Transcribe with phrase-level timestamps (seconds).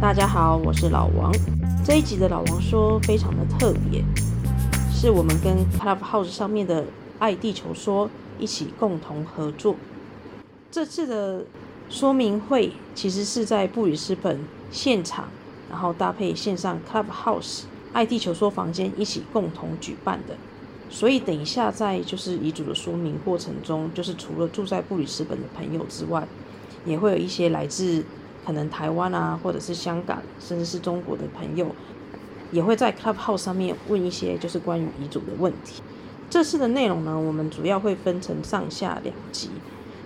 [0.00, 1.32] 大家好，我是老王。
[1.84, 4.00] 这一集的老王说非常的特别，
[4.92, 6.84] 是我们跟 Clubhouse 上面的
[7.18, 8.08] 爱地球说
[8.38, 9.74] 一起共同合作。
[10.70, 11.44] 这次的
[11.90, 14.38] 说明会其实是在布里斯本
[14.70, 15.28] 现场，
[15.68, 17.62] 然后搭配线上 Clubhouse
[17.92, 20.36] 爱地球说房间一起共同举办的。
[20.88, 26.24] 所以等一下在就是遗嘱的说明过程中，就是除了住在布里斯本的朋友之外，
[26.86, 28.04] 也会有一些来自。
[28.48, 31.66] 可能台湾啊，或者是香港，甚至是中国的朋友，
[32.50, 35.82] 也会在 Clubhouse 上面问一些就是关于遗嘱的问题。
[36.30, 39.50] 这次的内容呢，我们主要会分成上下两集。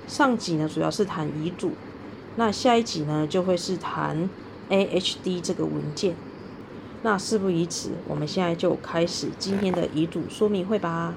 [0.08, 1.70] 上集呢，主要是谈遗嘱，
[2.34, 4.28] 那下一集呢，就会是谈
[4.68, 6.16] AHD 这个文件。
[7.02, 11.14] 那事不宜迟，我们现在就开始今天的遗嘱说明会吧。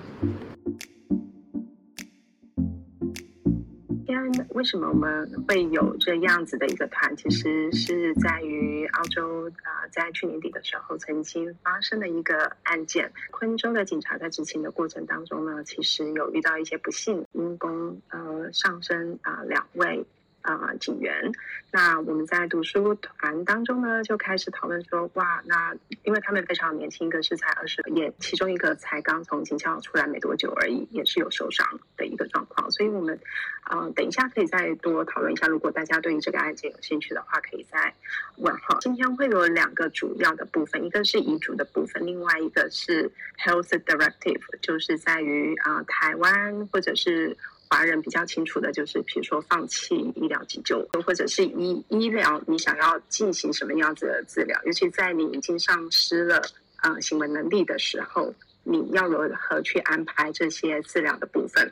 [4.50, 7.16] 为什么我们会有这样子的一个团？
[7.16, 13.12] 其实是在于澳洲啊、在去年底的时候曾经发生的一个案件。
[13.32, 20.06] 昆州的警察在执勤的过程当中呢，其实有遇到一些不幸，因公呃上升啊两位。
[20.48, 21.32] 啊、警员。
[21.76, 31.68] 那我们在读书团当中呢，就开始讨论说，哇，那因为他们非常年轻，一个是才二十，也其中一个才刚从警校出来没多久而已，也是有受伤
[31.98, 32.72] 的一个状况。
[32.72, 33.20] 所以，我们
[33.64, 35.48] 啊、等一下可以再多讨论一下。
[35.48, 37.94] 如果大家对于这个案件有兴趣的话，可以再
[38.38, 38.78] 问哈。
[38.80, 47.36] 今天会有两个主要的部分，一个是遗嘱的部分，另外一个是 Health Directive，就是在于啊、台湾或者是。
[47.76, 56.42] 华人比较清楚的就是，比如说放弃医疗急救，或者是医医疗，你想要进行什么样子的治疗，尤其在你已经丧失了
[56.84, 61.70] 呃行为能力的时候，你要如何去安排这些治疗的部分？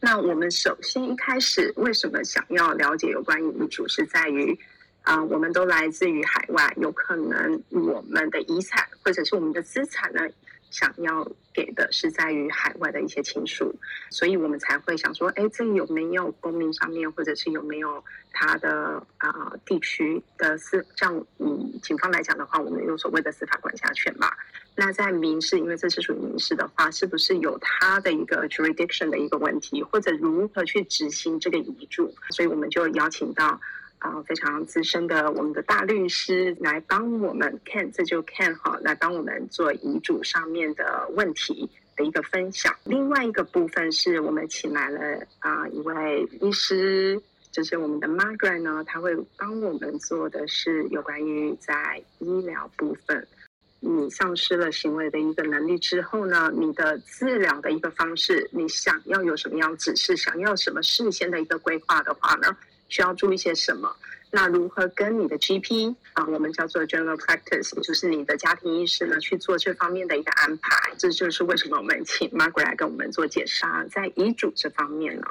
[0.00, 4.58] 那我们首先一开始为什么想要了解有关于遗嘱，是在于
[5.02, 10.22] 啊、我们都来自于海外，有可能我们的遗产或者是我们的资产呢？
[10.70, 13.74] 想要给的是在于海外的一些亲属，
[14.10, 24.30] 所以我们才会想说，哎，这有没有公民上面，或者是有没有他的啊、地区的司，像嗯警方来讲的话，我们有所谓的司法管辖权嘛。
[24.76, 32.14] 那在民事，因为这是属于民事的话，是不是有他的一个 jurisdiction 的一个问题，或者如何去执行这个遗嘱？
[32.30, 33.60] 所以我们就邀请到。
[34.00, 42.74] 啊、非常资深的我们的大律师来帮我们看，这就看哈，来帮我们做遗嘱上面的问题的一个分享。
[42.84, 47.20] 另外一个部分是我们请来了啊、一位医师，
[47.52, 53.28] 就是我们的 Margaret 呢，他会帮我们做的是有关于在医疗部分，
[53.80, 62.56] 你丧失了行为的一个能力之后呢，你的治疗的一个方式，你想要有什么样指示，想要什么事先的一个规划的话呢？
[62.90, 63.96] 需要注意些什么？
[64.32, 70.92] 那如何跟你的 GP 啊，我们叫做 General Practice，就是你的家庭医师呢，去做这方面的一个安排？
[70.98, 73.64] 这就是为什么我们请 Margaret 来跟我们做解释。
[73.90, 75.26] 在遗嘱这方面呢，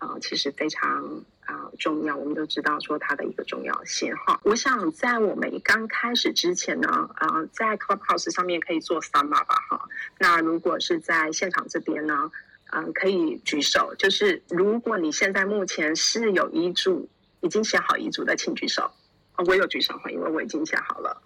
[0.00, 2.16] 啊，其实非常啊重要。
[2.16, 4.40] 我们都知道说它的一个重要性哈。
[4.42, 9.88] 我想在我们刚开始之前呢，啊，在 Clubhouse 上面可以做 sum up 吧哈。
[10.18, 12.28] 那如果是在现场这边呢？
[12.74, 13.94] 嗯，可以举手。
[13.96, 17.08] 就是如果你现在目前是有遗嘱，
[17.40, 18.90] 已经写好遗嘱的，请举手。
[19.36, 21.22] 哦，我有举手哈，因为我已经写好了。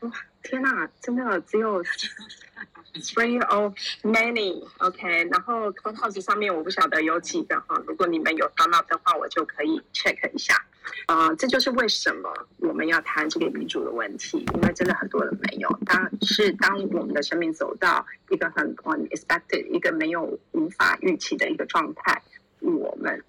[0.00, 0.10] 哇，
[0.42, 1.82] 天哪，真的只有
[2.94, 3.72] three of
[4.02, 4.64] many。
[4.78, 7.82] OK，然后 Clubhouse 上面我不晓得有几个哈。
[7.86, 10.54] 如果你们有收到的话，我就可以 check 一下。
[11.06, 15.68] 啊、这就是为什么我们要谈这个遗嘱的问题，因为真的很多人没有。
[15.86, 22.22] 当是当我们的生命走到一个很 unexpected、一个没有无法预期的一个状态，
[22.60, 23.22] 我们。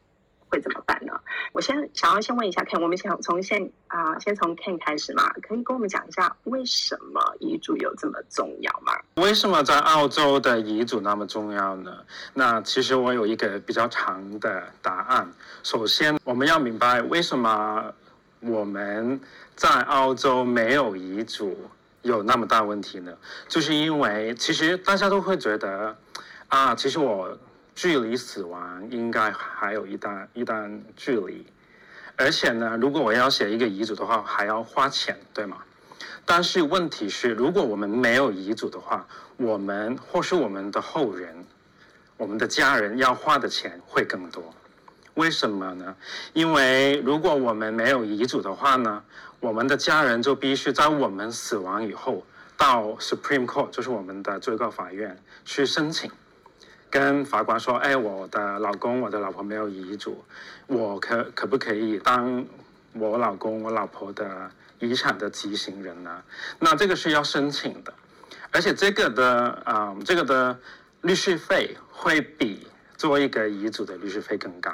[0.52, 1.14] 会怎么办呢？
[1.54, 8.94] 我先想要先问一下 Ken，我们想从先啊、先从 Ken 开始嘛，可以跟我们讲一下为什么遗嘱有这么重要吗？
[9.16, 11.96] 为什么在澳洲的遗嘱那么重要呢？
[12.34, 15.32] 那其实我有一个比较长的答案。
[15.64, 17.94] 首先，我们要明白为什么
[18.42, 19.20] 我们
[19.56, 21.58] 在澳洲没有遗嘱
[22.02, 23.14] 有那么大问题呢？
[23.48, 25.96] 就是因为其实大家都会觉得
[26.50, 27.38] 啊，其实我。
[27.82, 31.48] 距离死亡应该还有一段一段距离，
[32.16, 35.58] 而且呢，如果我要写一个遗嘱的话，还要花钱，对吗？
[36.24, 41.44] 但是问题是，如果我们没有遗嘱的话，我们或是我们的后人、
[42.18, 44.54] 我们的家人要花的钱会更多。
[45.16, 45.96] 为什么呢？
[46.34, 49.04] 因为如果我们没有遗嘱的话呢，
[49.40, 52.24] 我们的家人就必须在我们死亡以后
[52.56, 56.12] 到 Supreme Court，就是我们的最高法院去申请。
[56.92, 60.24] 跟法官说：“哎，我的老公、我的老婆没有遗嘱，
[60.68, 62.46] 我可可不可以当
[62.94, 66.22] 我老公、我老婆的遗产的继行人呢？
[66.60, 67.94] 那这个是要申请的，
[68.52, 70.60] 而且这个的啊、这个的
[71.00, 72.68] 律师费会比
[72.98, 74.70] 做一个遗嘱的律师费更高，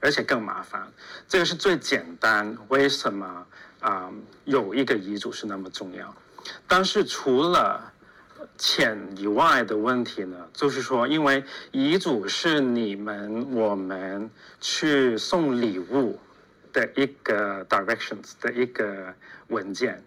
[0.00, 0.86] 而且更麻烦。
[1.26, 3.46] 这个是最简单，为什么
[3.80, 4.10] 啊、
[4.44, 6.14] 有一个遗嘱是那么重要？
[6.68, 7.92] 但是除了
[8.58, 14.30] 钱以外的问题呢，就是说，因为遗嘱是你们我们
[14.60, 16.18] 去送礼物
[16.72, 19.14] 的一个 directions 的一个
[19.48, 20.02] 文件，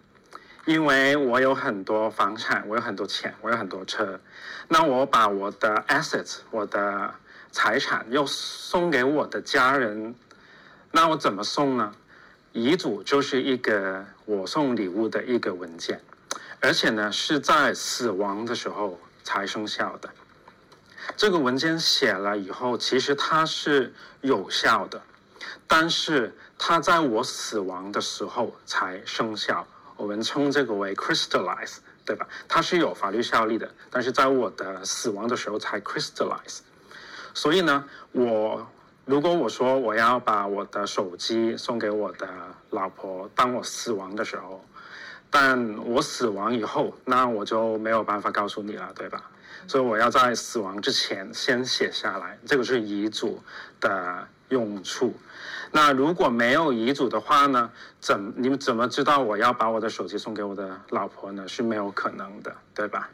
[0.66, 4.20] 因为我有很多房产，我有很多钱，我有很多车，
[4.68, 7.14] 那我把我的 assets 我的
[7.52, 10.14] 财产又送给我的家人，
[10.92, 11.92] 那我怎么送呢？
[12.52, 16.00] 遗嘱就是一个我送礼物的一个文件。
[16.62, 20.10] 而且呢，是在死亡的时候才生效的。
[21.16, 25.00] 这个文件写了以后，其实它是有效的，
[25.66, 29.66] 但是它在我死亡的时候才生效。
[29.96, 32.28] 我们称这个为 crystallize，对吧？
[32.46, 36.58] 它是有法律效力的，但是在我的死亡的时候才 crystallize。
[37.32, 38.66] 所以呢，我
[39.06, 42.28] 如果我说我要把我的手机送给我的
[42.68, 44.62] 老婆，当我死亡的时候。
[45.30, 49.22] 但我死亡以后，那我就没有办法告诉你了，对吧？
[49.66, 53.40] 所以我要在死亡之前先写下来，这个是遗嘱
[53.80, 55.14] 的用处。
[55.70, 57.70] 那如果没有遗嘱的话呢？
[58.00, 61.46] 怎你们怎么知道我要把我的手机送给我的老婆呢？
[61.46, 63.08] 是没有可能的，对吧？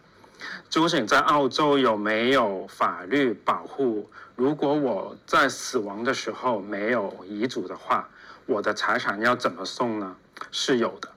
[0.71, 4.09] 究竟在澳洲有没有法律保护？
[4.37, 8.09] 如果我在死亡的时候没有遗嘱的话，
[8.47, 10.17] 我的财产要怎么送呢？
[10.51, 11.11] 是有的。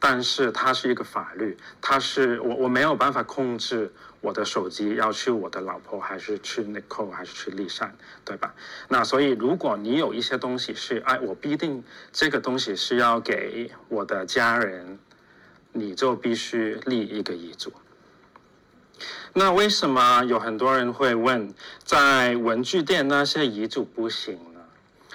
[0.00, 3.92] 但是它是一个法律，它是我我没有办法控制
[4.22, 7.94] 我的手机要去我的老婆还是去 Nicole 还是去丽珊，
[8.24, 8.54] 对吧？
[8.88, 14.98] 那所以如果你有一些东西是哎，我必定这个东西是要给我的家人，
[15.72, 17.72] 你就必须立一个遗嘱。
[19.32, 21.54] 那为什么有很多人会问，
[21.84, 24.38] 在文具店那些遗嘱不行？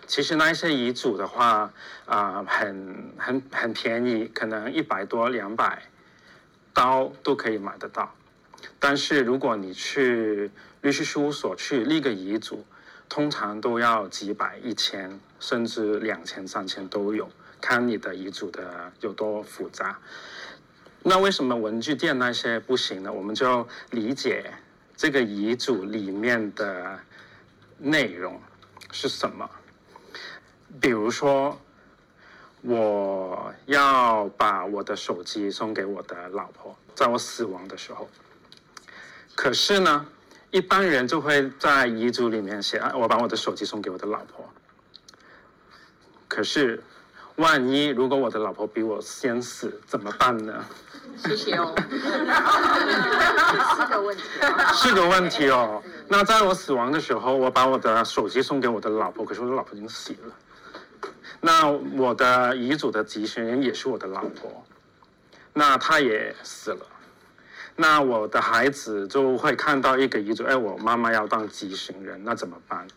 [0.07, 1.72] 其实那一些遗嘱的话，
[2.06, 5.81] 啊、很很很便宜，可能一百多两百
[6.74, 8.13] 刀都可以买得到。
[8.80, 10.50] 但是如果你去
[10.81, 12.66] 律师事务所去立个遗嘱，
[13.10, 17.30] 通常都要几百、一千，甚至两千、三千都有，
[17.62, 20.00] 看你的遗嘱的有多复杂。
[21.04, 23.13] 那为什么文具店那些不行呢？
[23.13, 24.51] 我们就理解
[24.98, 27.00] 这个遗嘱里面的
[27.78, 28.42] 内容
[28.92, 29.48] 是什么。
[30.80, 31.60] 比如说，
[32.62, 38.10] 我要把我的手机送给我的老婆，在我死亡的时候。
[39.36, 40.06] 可是呢，
[40.51, 44.50] 一般人就会在遗嘱里面写：“我把我的手机送给我的老婆。”
[46.27, 46.83] 可是，
[47.36, 50.66] 万一如果我的老婆比我先死，怎么办呢？
[51.18, 51.74] 谢谢哦。
[53.75, 54.24] 是个问题。
[54.74, 55.81] 是个问题哦。
[56.07, 60.33] 那在我死亡的时候，我把我的手机送给我的老婆，可是我的老婆已经死了。
[61.42, 64.66] 那我的遗嘱的继承人也是我的老婆，
[65.54, 66.86] 那她也死了，
[67.76, 72.88] 那我的孩子就会看到一个遗嘱，哎，我妈妈要当继承人，那怎么办？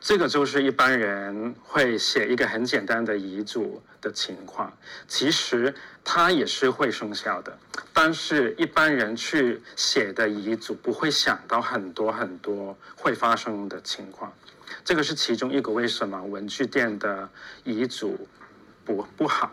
[0.00, 4.76] 这个就是一般人会写一个很简单的遗嘱的情况，
[5.06, 7.56] 其实它也是会生效的，
[7.92, 14.32] 但是一般人去写的遗嘱不会想到很多很多会发生的情况。
[14.84, 17.28] 这个是其中一个为什么文具店的
[17.64, 18.28] 遗嘱
[18.84, 19.52] 不不好，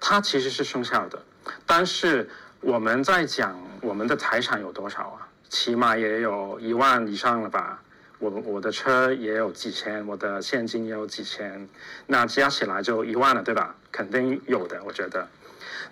[0.00, 1.22] 它其实是生效的，
[1.66, 2.28] 但是
[2.60, 5.28] 我们在讲我们的财产有多少啊？
[5.48, 7.82] 起码也有一万以上了吧？
[8.18, 11.68] 我我的车也有几千，我的现金也有几千，
[12.06, 13.74] 那加起来就一万了，对吧？
[13.90, 15.28] 肯定有的，我觉得。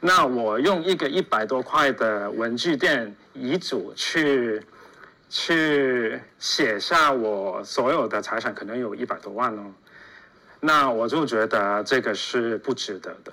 [0.01, 4.63] 那我用一个一百多块的文具店遗嘱去。
[5.29, 9.73] 去写下我所有的财产，可能有一百多万哦。
[10.61, 13.33] 那我就觉得这个是不值得的。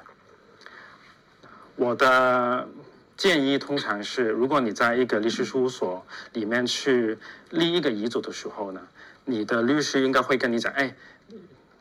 [1.76, 2.68] 我的
[3.16, 7.18] 建议通常是，如果你在一个律师事务所里面去
[7.50, 8.82] 立一个遗嘱的时候呢，
[9.24, 10.94] 你的律师应该会跟你讲：哎，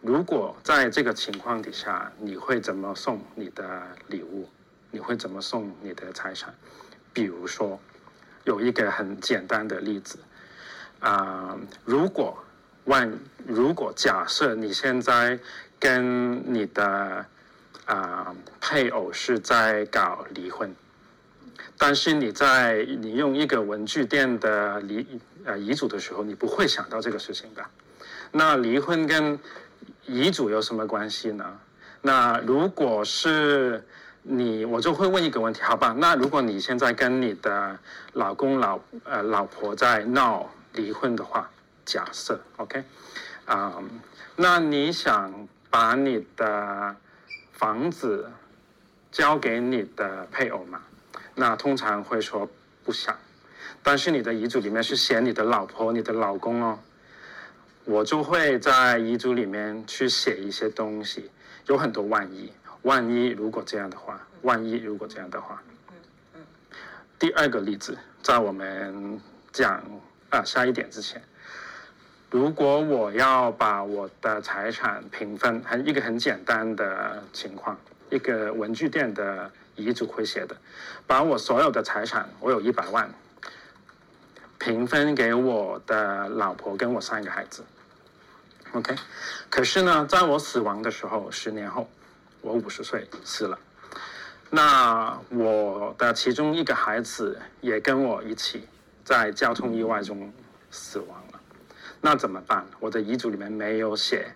[0.00, 4.48] 如果在这个情况底下，你会怎么送你的礼物？
[4.90, 6.54] 你会怎么送你的财产？
[7.12, 7.80] 比如说。
[8.44, 10.18] 有一个很简单的例子，
[11.00, 12.36] 啊、如果
[12.84, 13.12] 万
[13.46, 15.38] 如果假设你现在
[15.78, 17.24] 跟你的
[17.86, 20.74] 啊、配偶是在搞离婚，
[21.76, 25.06] 但是你在你用一个文具店的离
[25.44, 27.62] 呃遗嘱的时候，你不会想到这个事情的。
[28.32, 29.38] 那离婚跟
[30.06, 31.60] 遗嘱有什么关系呢？
[32.00, 33.82] 那如果是
[34.26, 35.94] 你，我就会问一个问题，好吧？
[35.98, 37.78] 那如果你现在跟你的
[38.14, 41.50] 老公老呃老婆在闹离婚的话，
[41.84, 42.82] 假设，OK，
[43.44, 43.82] 啊、
[44.34, 46.96] 那你想把你的
[47.52, 48.30] 房子
[49.12, 50.80] 交给你的配偶吗？
[51.34, 52.48] 那通常会说
[52.82, 53.14] 不想，
[53.82, 56.78] 但是你的遗嘱里面是写你的老婆、你的老公哦。
[57.84, 61.30] 我就会在遗嘱里面去写一些东西，
[61.66, 62.50] 有很多万一，
[62.84, 65.62] 万一如果这样的话，万一如果这样的话。
[67.18, 69.18] 第二个例子，在我们
[69.52, 69.82] 讲
[70.28, 71.22] 啊下一点之前，
[72.30, 77.78] 如果我要把我的财产平分，很一个很简单的情况，
[78.10, 80.54] 一个文具店的遗嘱会写的，
[81.06, 83.08] 把我所有的财产，我有一百万，
[84.58, 87.64] 平分给我的老婆跟我三个孩子。
[88.72, 88.94] OK，
[89.48, 91.88] 可是呢，在我死亡的时候，十年后，
[92.44, 93.58] 我五十岁死了，
[94.50, 98.68] 那我的其中一个孩子也跟我一起
[99.02, 100.30] 在交通意外中
[100.70, 101.40] 死亡了，
[102.02, 102.66] 那怎么办？
[102.78, 104.26] 我的遗嘱里面没有写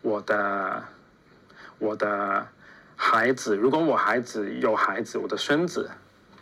[0.00, 0.82] 我的
[1.78, 2.44] 我的
[2.96, 5.88] 孩子，如果我孩子有孩子，我的孙子，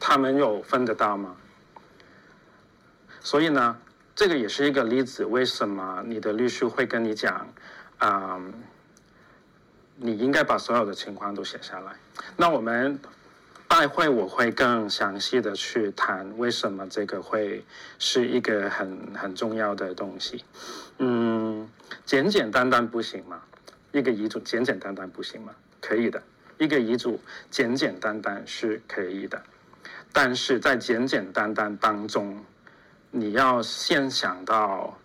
[0.01, 1.37] 他们有分得到吗？
[3.21, 3.77] 所以呢？
[4.13, 7.49] 这个也是一个例子，为什么你的律师会跟你讲，
[7.97, 8.53] 啊、嗯，
[10.03, 11.93] 你应该把所有的情况都写下来。
[12.37, 12.99] 那我们
[13.69, 17.63] 待会我会更详细的去谈为什么这个会
[17.99, 20.43] 是一个很很重要的东西。
[20.99, 21.69] 嗯，
[22.07, 23.43] 简简单单不行吗？
[23.93, 25.53] 一个遗嘱简简单单不行吗？
[25.81, 26.23] 可以的，
[26.59, 29.43] 一个遗嘱简简单单是可以的，
[30.13, 32.43] 但是在简简单单当中。
[33.13, 34.97] 你要先想到，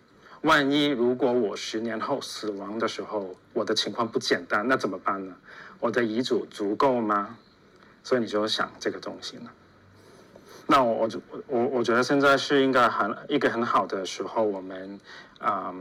[0.42, 5.34] 万一如果我十年后死亡的时候，我的情况不简单，那怎么办呢？
[5.80, 7.38] 我的遗嘱足够吗？
[8.04, 9.50] 所以你就想这个东西呢。
[10.66, 11.10] 那我我
[11.46, 15.00] 我我觉得现在是应该很一个很好的时候，我们
[15.38, 15.74] 啊、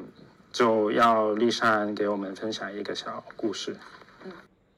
[0.53, 3.75] 就要丽珊给我们分享一个小故事。
[4.24, 4.32] 嗯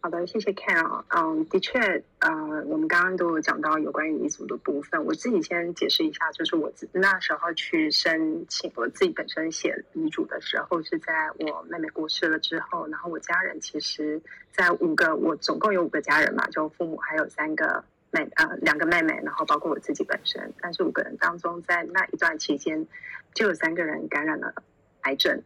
[0.07, 1.03] 好的，谢谢 Ken 啊。
[1.09, 1.77] 嗯，的确，
[2.19, 2.31] 呃，
[2.67, 5.03] 我们刚刚都有讲到有关于遗嘱的部分。
[5.03, 12.87] 我自己先解释一下，就是我自那时候去申请我自己本身写遗嘱的时候，是在我妹妹过世了之后。
[12.87, 14.21] 然后我家人其实，
[14.53, 20.41] 在五个，我总共有五个家人嘛，就父母还有三个妹，呃，两个妹妹，然后包括我自己本身。
[20.61, 22.87] 但是五个人当中，在那一段期间，
[23.33, 24.53] 就有三个人感染了
[25.01, 25.43] 癌症。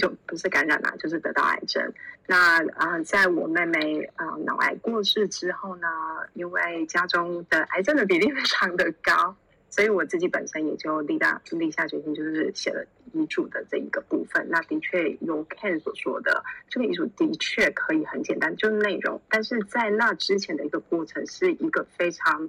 [0.00, 1.92] 就不是感染了，就是得到癌症。
[2.26, 5.86] 那啊、在我妹妹啊、脑癌过世之后呢，
[6.34, 9.36] 因为家中的癌症的比例 非常的高，
[9.68, 14.46] 所以我自己本身也就立大立下决心，就是写了遗嘱的这一个部分。
[14.48, 19.20] 那的确有 Ken 所说的，这个遗嘱的确可以很简单，就是内容。
[19.28, 22.48] 但是在那之前的一个过程，是一个非常。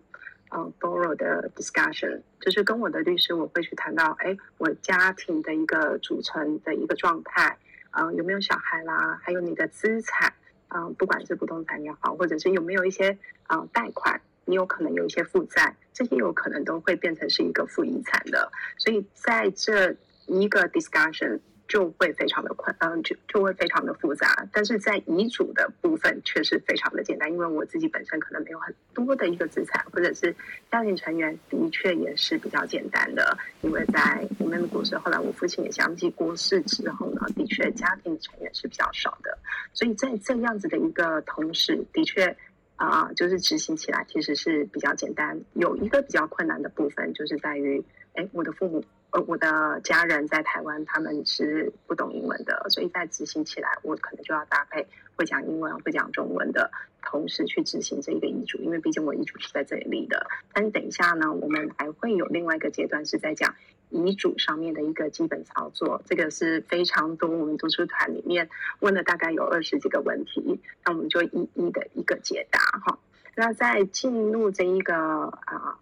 [0.51, 7.57] 呃，borrow 的 discussion，就是跟我的律师，我会去谈到，哎，我家庭的一个组成的一个状态，
[7.89, 10.33] 啊、有没有小孩啦，还有你的资产，
[10.67, 13.17] 啊、不管是不动产也好，或者是有没有一些
[13.47, 19.95] 啊、贷款，你有可能有一些负债，这些有可能都会变成是一个负遗产的，所以在这
[20.27, 21.39] 一个 discussion。
[21.71, 24.45] 就会非常的困，嗯，就就会非常的复杂。
[24.51, 30.35] 但是在遗嘱的部分却是非常的简单，因为我自己本身可能没有很多的一个资产，或者是
[30.69, 33.37] 家庭成员的确也是比较简单的。
[33.61, 39.37] 因为在我妹妹过世，后来我父亲也相继过世之后呢，的确家庭成员是比较少的。
[39.73, 42.35] 所以在这样子的一个同时，的确
[42.75, 45.39] 啊、就是执行起来其实是比较简单。
[45.53, 47.81] 有一个比较困难的部分，就是在于，
[48.15, 48.83] 哎，我的父母。
[49.11, 54.87] 呃，我的家人在台湾，他们是不懂英文的，所以在执行起来，我可能就要搭配
[55.17, 56.71] 会讲英文、会讲中文的
[57.03, 60.25] 同时去执行这一个遗嘱，因为毕竟我遗嘱是在这里立的。
[60.53, 63.53] 但是等一下呢，我们还会有另外一个阶段是在讲
[63.89, 68.49] 遗嘱上面的一个基本操作，这个是非常多我们读书团里面
[68.79, 72.97] 问了大概有二十几个问题，那我们就一一的一个解答哈。
[73.35, 75.77] 那在进入这一个啊。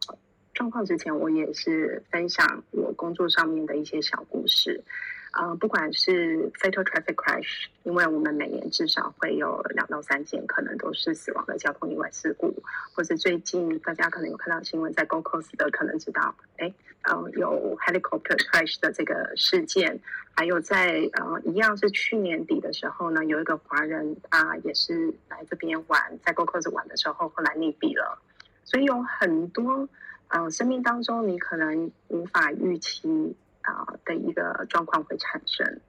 [0.60, 4.84] 状况之前，我也是分享我工作上面的一些小故事，
[5.32, 12.54] 呃，不管是 fatal traffic crash，因为我们每年至少会有两到三件可能都是死亡的交通意外事故，
[12.94, 16.70] 或者最近大家可能有看到新闻，在 Go Co's 的可能知道，哎，
[17.04, 19.98] 呃，有 helicopter crash 的这个事件，
[20.36, 28.20] 还有在呃一样是去年底的时候呢，有一个华人他也是来这边玩，在 Go Co's 玩的时候后来溺毙了，
[28.66, 29.88] 所以有很多。
[30.30, 35.80] 呃，生命当中你可能无法预期啊、的一个状况会产生，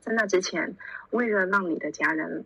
[0.00, 0.76] 在那之前，
[1.10, 2.44] 为了让你的家人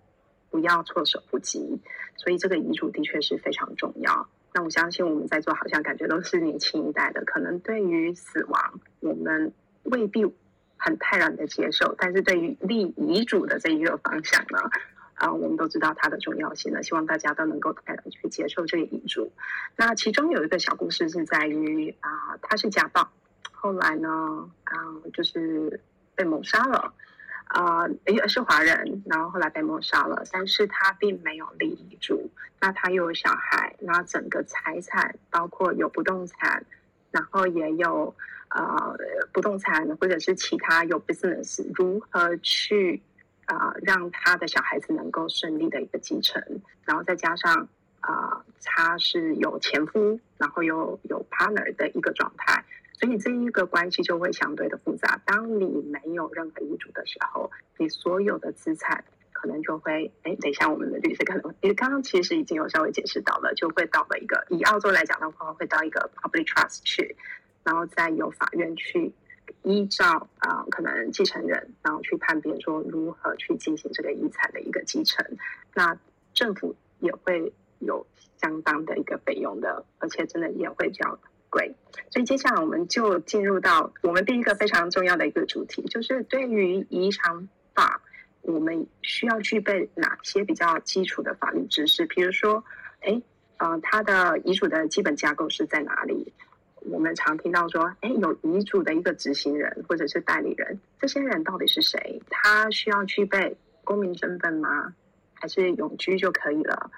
[0.50, 1.80] 不要措手不及。
[2.16, 4.28] 所以这个遗嘱的确是非常重要。
[4.52, 9.52] 那我相信我们在座好像感觉都是年轻一代的，可能对于死亡我们
[9.84, 10.22] 未必
[10.76, 14.58] 很泰然的接受，但是对于立遗嘱的这一个方向呢，
[15.20, 16.82] 啊、我们都知道它的重要性呢。
[16.82, 19.30] 希望大家都能够泰然去接受这个遗嘱。
[19.76, 23.08] 那其中有一个小故事是在于啊，他、是家暴，
[23.52, 24.08] 后来呢，
[24.64, 24.74] 啊、
[25.12, 25.80] 就是
[26.14, 26.94] 被谋杀了。
[27.52, 36.64] 啊，也、是华人，然后后来被谋杀了，但是他并没有立遗嘱，那他又有小孩，那整个财产包括有不动产，
[37.10, 38.14] 然后也有
[38.50, 38.96] 呃
[39.32, 43.02] 不动产或者是其他有 business，如何去、
[43.50, 46.40] 呃、让他的小孩子能够顺利的一个继承，
[46.84, 47.68] 然后再加上
[48.00, 52.64] 啊、他是有前夫，然后又有 partner 的一个状态。
[52.92, 55.20] 所以这一个关系就会相对的复杂。
[55.24, 59.02] 当你没有任何遗嘱的时候，你所有的资产
[59.32, 60.12] 可能就会……
[60.22, 67.16] 哎，等一下，我们的律师可能因为刚刚其实已经有稍微解释到了，就会到了一个以澳洲来讲的话，会到一个 public trust 去，
[67.64, 69.12] 然后再由法院去
[69.62, 75.24] 依照啊、可能继承人，然后去判别说如何去进行这个遗产的一个继承。
[75.74, 75.96] 那
[76.34, 78.06] 政府也会有
[78.40, 81.18] 相当的一个费用的，而且真的也会比较。
[81.52, 81.74] 贵，
[82.12, 88.00] 所以接下来我们就进入到我们第一个非常重要的一个主题，就是对于遗产法，
[88.42, 92.06] 我们需要具备哪些比较基础的法律知识？
[92.06, 92.62] 比如说，
[93.00, 93.20] 哎，
[93.56, 96.32] 呃，他的遗嘱的基本架构是在哪里？
[96.80, 102.20] 我们常听到说，哎，有遗嘱的一个执行人或者是代理人，这些人到底是谁？
[102.30, 104.94] 他需要具备公民身份吗？
[105.34, 106.90] 还是永居就可以了？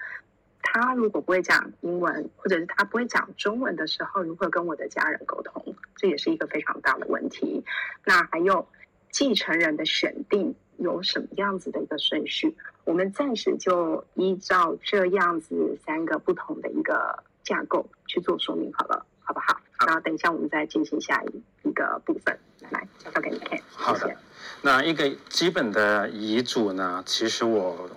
[0.61, 5.75] 他如果不会讲英文，或者是他不会讲中文的时候，如何跟我的家人沟通？
[5.95, 7.63] 这也是一个非常大的问题。
[8.05, 8.65] 那还有
[9.11, 12.55] 继承人的选定有什么样子的一个顺序？
[12.85, 19.59] 我们暂时就依照这样子三个不同的一个架构去做说明好了，好不好？
[19.79, 22.37] 然后等一下我们再进行下一一个部分，
[22.69, 23.59] 来交给你看。
[23.71, 24.15] 好的，
[24.61, 27.89] 那一个基本的遗嘱呢，其实我。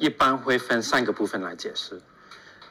[0.00, 2.00] 一般会分三个部分来解释。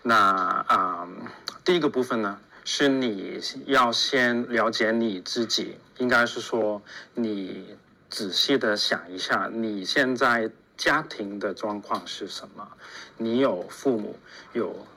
[0.01, 1.27] 那啊、嗯，
[1.65, 6.81] 第一个部分呢，是你要先了解你自己，应该是说
[7.15, 7.75] 你
[8.09, 12.65] 仔细的想一下，你现在家庭的状况是什么？
[13.17, 14.17] 你有父母，
[14.53, 14.87] 有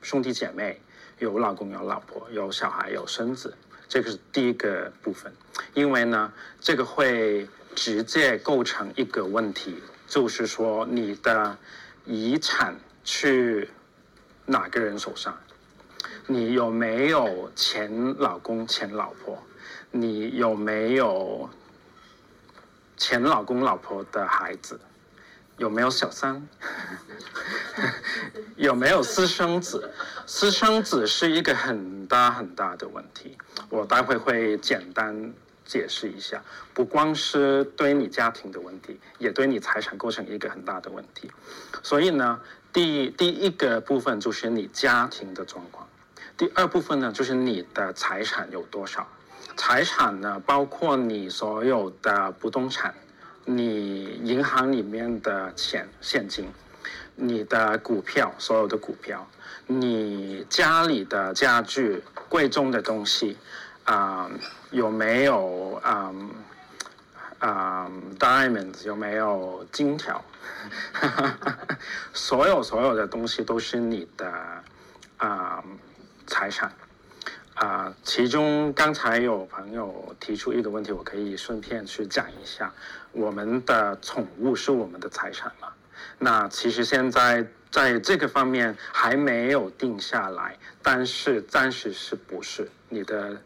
[0.00, 0.80] 兄弟姐妹，
[1.18, 3.54] 有老公，有老婆，有小孩，有孙子，
[3.88, 5.32] 这个是第一个部分。
[5.72, 9.82] 因为呢，这个会直接构成一个问题。
[10.06, 11.56] 就是说，你的
[12.04, 13.68] 遗产去
[14.44, 15.36] 哪个人手上？
[16.26, 19.42] 你有没有前老公、前老婆？
[19.90, 21.48] 你有没有
[22.96, 24.78] 前老公、老婆的孩子？
[25.58, 26.46] 有没有小三？
[28.56, 29.90] 有没有私生子？
[30.26, 33.36] 私生子是一个很大很大的问题，
[33.68, 35.32] 我待会会简单。
[35.68, 36.40] 解释一下，
[36.72, 41.28] 不光是对你家庭的问题，也对你财产构成一个很大的问题。
[41.82, 42.40] 所以呢，
[42.72, 45.88] 第第一个部分就是你家庭的状况，
[46.36, 49.08] 第二部分呢就是你的财产有多少。
[49.56, 52.94] 财产呢包括你所有的不动产，
[53.48, 56.52] 你银行里面的钱现金，
[57.14, 59.24] 你的股票，所有的股票，
[59.68, 63.38] 你家里的家具，贵重的东西。
[63.84, 64.28] 啊、
[64.72, 66.12] 有没有啊
[67.38, 68.84] 啊 diamonds？
[68.84, 70.24] 有没有金条？
[72.12, 74.28] 所有所有的东西都是你的
[75.18, 75.62] 啊、
[76.26, 76.72] 财产
[77.54, 77.94] 啊。
[78.02, 82.74] 其中刚才有朋友提出一个问题，我可以顺便去讲一下：
[83.16, 85.72] 我们的宠物是我们的财产吗？
[86.18, 93.36] 那其实现在在这个方面还没有定下来，但是暂时是不是你的？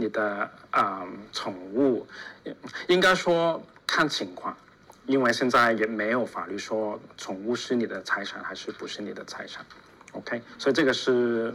[0.00, 2.06] 你的啊、嗯，宠物
[2.86, 4.56] 应该说看情况，
[5.06, 9.66] 因为现在也没有法律说宠物是你的财产还是不是你的财产
[10.12, 10.40] ，OK？
[10.56, 11.52] 所以这个是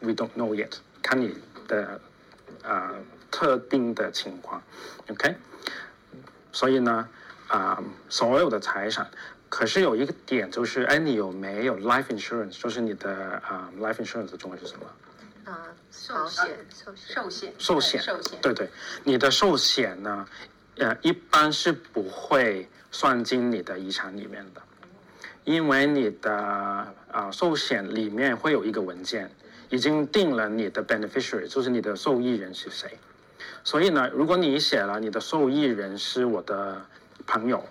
[0.00, 0.70] we don't know yet，
[1.02, 1.34] 看你
[1.66, 1.98] 的
[2.62, 2.94] 啊、呃、
[3.30, 4.62] 特定的情况
[5.08, 5.34] ，OK？
[6.52, 7.08] 所以呢
[7.48, 9.10] 啊、呃，所有的财产，
[9.48, 12.60] 可是有一个点就是，哎，你有没有 life insurance？
[12.60, 13.10] 就是你的
[13.44, 14.86] 啊、呃、life insurance 的中文是什么？
[15.50, 18.70] 啊，寿险，寿寿险，寿险，寿险，对对，
[19.02, 20.26] 你的寿险呢，
[20.76, 24.62] 呃，一般是不会算进你的遗产里面的，
[25.44, 26.32] 因为你的
[27.10, 29.28] 啊寿险里面会有一个文件，
[29.68, 32.96] 已经定了你的 beneficiary，就是你的受益人是谁，
[33.64, 36.84] 所以呢，如果你写了你的受益人是我的
[37.26, 37.64] 朋友，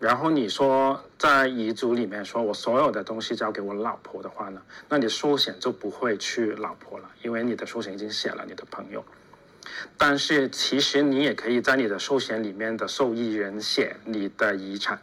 [0.00, 9.04] 然后你说在遗嘱里面说我所有的东西交给我老婆的话呢，那你寿险就不会去老婆了，因为你的寿险已经写了你的朋友。
[9.96, 15.00] 但是其实你也可以在你的寿险里面的受益人写你的遗产。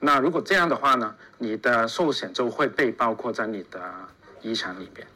[0.00, 3.80] 那如果这样的话呢，你的寿险就会被包括在你的
[4.42, 5.06] 遗产里面。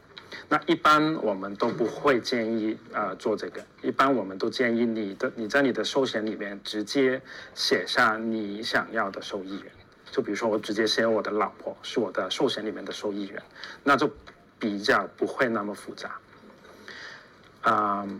[0.51, 7.21] 那一般我们都不会建议呃做这个，一般我们都建议你的你在你的寿险里面直接
[7.53, 9.71] 写下你想要的受益人，
[10.09, 13.39] 就比如说我直接写我的老婆是我的寿险里面的受益人，
[13.83, 14.11] 那就
[14.57, 16.17] 比较不会那么复杂。
[17.61, 18.19] 嗯，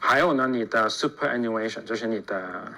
[0.00, 2.72] 还有呢，你的 superannuation 就是你的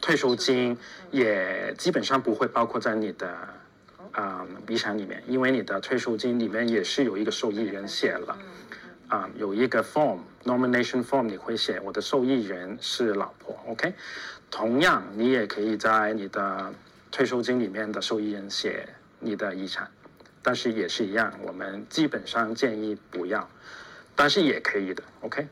[0.00, 0.78] 退休金
[1.10, 3.28] 也基本上不会包括在你的。
[4.12, 8.36] 啊，遗产里面，因为你的退休金里面也是有一个受益人写了，
[9.08, 13.92] 啊，有一个 form nomination form，你会写我的受益人是老婆，OK？
[14.50, 16.74] 同样，你也可以在你的
[17.12, 18.88] 退休金里面的受益人写
[19.20, 19.88] 你的遗产，
[20.42, 23.48] 但是也是一样，我们基本上建议不要，
[24.16, 25.46] 但是也可以的，OK？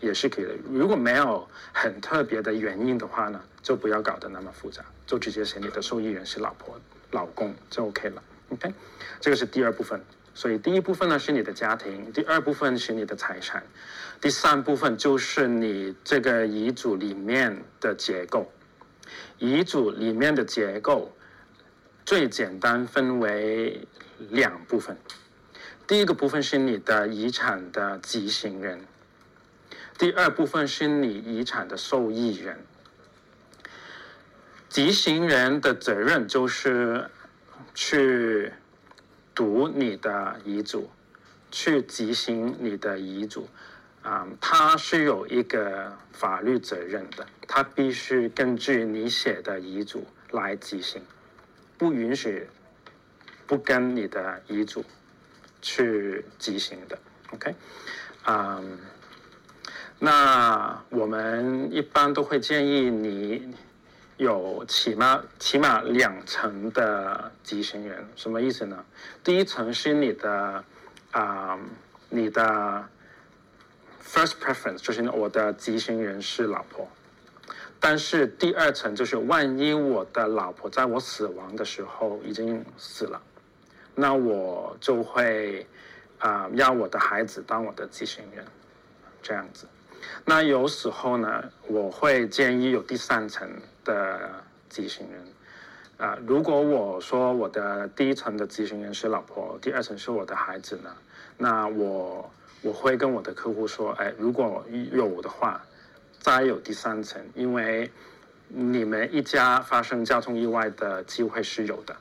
[0.00, 0.54] 也是可以的。
[0.70, 6.78] 如果没有很特别的原因的话呢，就不要搞得那么复杂，就直接写你的受益人是老婆。
[7.10, 8.72] 老公就 OK 了，OK，
[9.20, 10.00] 这个是第二部分。
[10.34, 13.64] 所以第一部分呢是你的家庭，第二部分是你的财产，
[14.20, 18.52] 第三部分就是你这个遗嘱里面的结构。
[19.38, 21.10] 遗嘱里面的结构
[22.04, 23.80] 最简单分为
[24.30, 24.96] 两部分，
[25.86, 28.80] 第一个部分是你的遗产的继行人，
[29.98, 32.58] 第二部分是你遗产的受益人。
[34.68, 37.10] 执行人的责任就是
[37.74, 38.52] 去
[39.34, 40.90] 读你的遗嘱，
[41.50, 43.48] 去执行你的遗嘱，
[44.02, 51.02] 啊、他是有一个法律责任的，他必须根据你写的遗嘱来执行，
[51.78, 52.46] 不允许
[53.46, 54.84] 不跟你的遗嘱
[55.62, 56.98] 去执行的
[57.32, 57.54] ，OK，
[58.26, 58.78] 嗯，
[59.98, 63.54] 那我们一般都会建议你。
[64.18, 68.84] 有起码起码两层的继行人，什么意思呢？
[69.22, 70.64] 第一层是你的
[71.12, 71.58] 啊、
[72.10, 72.84] 你的
[74.02, 76.86] first preference 就是我的继行人是老婆，
[77.78, 83.22] 但是第二层就是万一我的老婆在我死亡的时候已经死了，
[83.94, 85.64] 那我就会
[86.18, 88.44] 啊、要我的孩子当我的继行人，
[89.22, 89.68] 这样子。
[90.24, 93.48] 那有时候呢，我会建议有第三层
[93.84, 94.30] 的
[94.68, 95.24] 继行人，
[95.96, 100.90] 啊、如果我说我的第一层的继行人是老婆，第二层是我的孩子呢，
[101.36, 102.30] 那我
[102.62, 105.60] 我会跟我的客户说，哎，如果有的话，
[106.20, 107.90] 再有第三层，因为
[108.48, 111.96] 你们一家发生交通意外的机会是有的，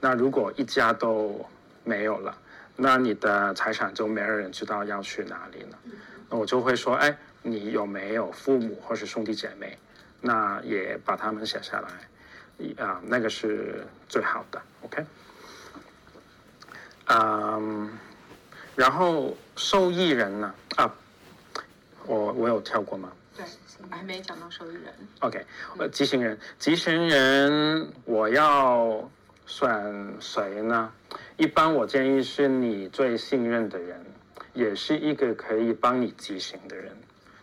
[0.00, 1.44] 那如果一家都
[1.84, 2.36] 没有了，
[2.76, 5.78] 那你的财产就没有人知道要去哪里了。
[6.32, 9.76] 那我就会说，哎，你有没有父母或是兄弟姐妹？
[10.22, 15.04] 那也把他们写下来，啊，那个是最好的，OK。
[17.08, 17.90] 嗯，
[18.74, 20.54] 然后受益人呢？
[20.76, 20.90] 啊，
[22.06, 23.12] 我我有跳过吗？
[23.36, 23.44] 对，
[23.90, 24.84] 还没讲到受益人。
[25.20, 25.44] OK，
[25.76, 29.06] 呃，继行人，继行人，我要
[29.44, 30.90] 选谁呢？
[31.36, 34.02] 一般我建议是你最信任的人。
[34.54, 36.92] 也是一个可以帮你执行的人，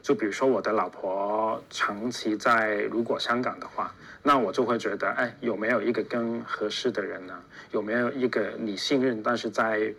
[0.02, 7.42] 就比如说我的老婆长期在如果香港的话，那我就会觉得，哎，有没有一个更合适的人呢？
[7.72, 9.94] 有没有一个你信任但是在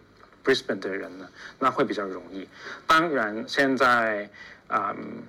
[0.44, 1.28] Brisbane 的人呢？
[1.58, 2.48] 那会比较容易。
[2.86, 4.28] 当然，现在
[4.68, 5.22] 嗯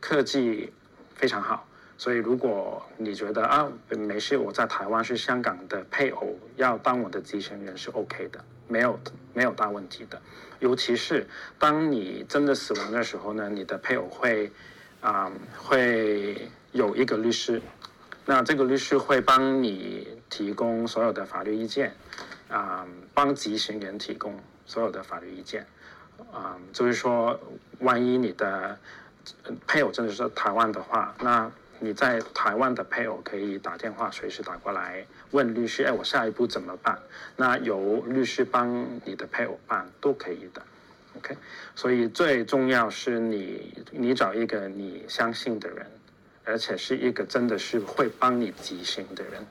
[0.00, 0.72] 科技
[1.14, 1.66] 非常好，
[1.98, 8.98] 所以如果你觉得啊没事，我在台湾是香港的配偶要当我的继行人是 OK 的，没有
[9.34, 10.20] 没有大问题的。
[10.58, 11.26] 尤其是
[11.58, 14.50] 当你真的死亡的时候呢，你的配偶会
[15.02, 17.60] 啊、会有一个律师，
[18.24, 21.94] 那这个律师会帮你提供所有的法律意见，
[22.48, 25.64] 啊、帮执行人提供所有的法律意见，
[26.32, 27.38] 啊、就是说，
[27.80, 28.76] 万一你的
[29.66, 35.06] 配偶真的是台湾的话，那你在台湾的配偶可以打电话随时打过来。
[35.32, 36.98] 问律师，哎，我下一步怎么办？
[37.36, 40.62] 那由律师帮你的配偶办都可以的
[41.18, 41.36] ，OK。
[41.74, 45.86] 所以最重要是你，你找一个你相信的人，
[46.44, 49.46] 而且是一个真的是会帮你执行的人。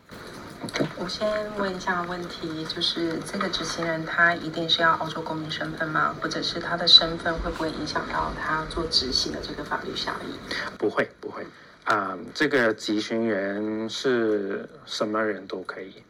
[0.97, 6.15] 我先问一下问题，就是这个执行人他一定是要澳洲公民身份吗？
[6.19, 10.33] 或者是他的身份会不会影响到他做执行的这个法律效益？
[10.79, 11.45] 不会，不会。
[11.85, 16.03] 啊、这个执行人是什么人都可以。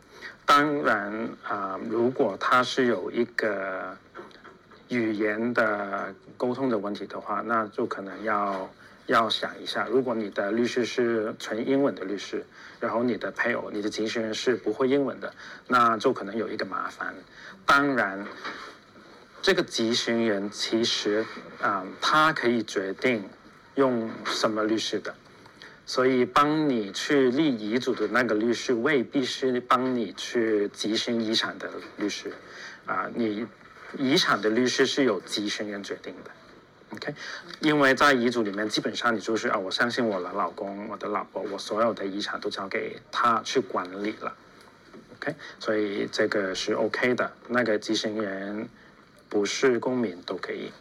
[0.46, 3.98] 当然啊、如果他是有一个
[4.88, 8.70] 语言的沟通的问题的话，那就可能要
[9.08, 9.86] 要想一下。
[9.90, 12.46] 如果你的律师是纯英文的律师，
[12.80, 15.34] 然后你的配偶、你的执行人是不会英文的，
[15.68, 17.14] 那就可能有一个麻烦。
[17.66, 18.26] 当然，
[19.42, 21.26] 这个执行人其实
[21.62, 23.28] 啊、他可以决定
[23.74, 25.14] 用什么律师的。
[25.88, 32.34] 所以，帮你去立遗嘱的那个律师未必是帮你去执行遗产的律师，
[32.88, 33.46] 啊，你
[33.96, 36.32] 遗产的律师是由执行人决定的
[36.96, 37.14] ，OK？
[37.60, 44.36] 因为在遗嘱里面，基本上你就是啊，我相信我的老公、我的老婆，我所有的遗产都交给他去管理了
[45.18, 45.36] ，OK？
[45.60, 48.68] 所以这个是 OK 的，那个执行人
[49.30, 50.72] 不是公民都可以。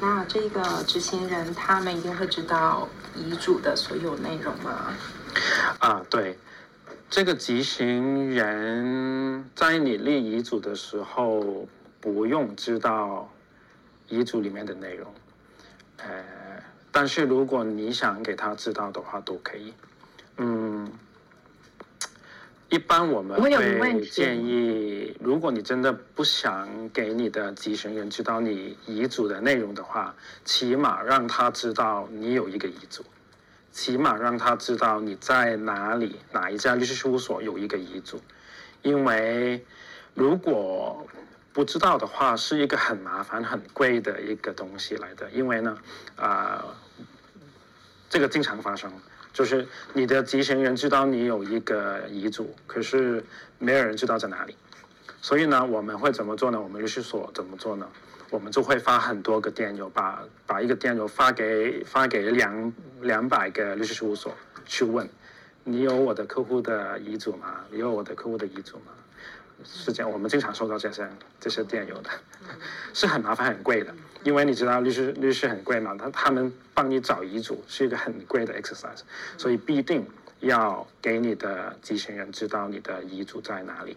[0.00, 4.94] 那这个执行人他们一定会知道遗嘱的所有内容吗？
[5.78, 6.38] 啊，对，
[7.08, 11.68] 这个执行人在你立遗嘱的时候
[12.00, 13.30] 不用知道
[14.08, 15.14] 遗嘱里面的内容，
[15.98, 16.24] 呃，
[16.90, 19.72] 但是如果你想给他知道的话，都可以，
[20.38, 20.90] 嗯。
[22.72, 33.04] 一般我们会建议，如果你真的不想给你的继承人知道你遗嘱的内容的话，起码让他知道你有一个遗嘱，
[33.72, 38.18] 起码让他知道你在哪里，哪一家律师事务所有一个遗嘱，
[38.80, 39.62] 因为
[40.14, 41.06] 如果
[41.52, 45.76] 不知道的话，是一个很麻烦、很贵的一个东西来的，因为呢，
[46.16, 47.04] 啊、呃，
[48.08, 48.90] 这个经常发生。
[49.32, 53.24] 就是你的继承人知道你有一个遗嘱，可是
[53.58, 54.54] 没有人知道在哪里。
[55.20, 56.60] 所以呢，我们会怎么做呢？
[56.60, 57.88] 我们律师所怎么做呢？
[58.30, 64.34] 我们就会发很多个电邮，把把一个电邮发给发给两两百个律师事务所
[64.66, 65.08] 去问：
[65.64, 67.60] 你有我的客户的遗嘱吗？
[67.70, 68.92] 你有我的客户的遗嘱吗？
[69.64, 71.08] 是这样，我们经常收到这些
[71.40, 72.10] 这些电邮的，
[72.92, 73.94] 是很麻烦很贵的。
[74.24, 79.00] 因为你知道律师律师很贵嘛，他他们帮你找遗嘱是一个很贵的 exercise，
[79.36, 80.06] 所以必定
[80.40, 83.96] 要给你的继承人知道你的遗嘱在哪里。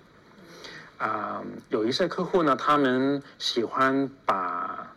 [0.98, 4.96] 啊、有一些客户呢，他们喜欢把